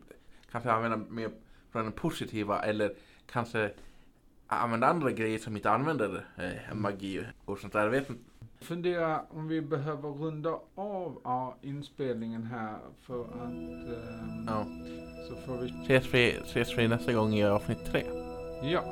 kanske 0.51 0.71
använda 0.71 0.97
mer 0.97 1.31
från 1.73 1.83
den 1.83 1.93
positiva 1.93 2.63
eller 2.63 2.95
kanske 3.27 3.71
använda 4.47 4.87
andra 4.87 5.11
grejer 5.11 5.39
som 5.39 5.57
inte 5.57 5.71
använder 5.71 6.27
eh, 6.37 6.75
magi 6.75 7.25
och 7.45 7.59
sånt 7.59 7.73
där. 7.73 7.81
Jag 7.81 7.91
vet 7.91 8.11
inte. 8.11 8.30
Fundera 8.61 9.21
om 9.31 9.49
vi 9.49 9.61
behöver 9.61 10.09
runda 10.09 10.51
av 10.75 11.21
ja, 11.25 11.57
inspelningen 11.63 12.43
här 12.43 12.77
för 13.01 13.21
att 13.25 13.51
ehm, 13.53 14.45
Ja. 14.47 14.65
så 15.29 15.35
får 15.47 15.57
vi, 15.63 15.69
Ses 15.83 16.15
vi, 16.15 16.31
ses 16.31 16.79
vi 16.79 16.89
nästa 16.89 17.13
gång 17.13 17.35
i 17.35 17.45
avsnitt 17.45 17.85
tre. 17.93 18.03
ja, 18.63 18.83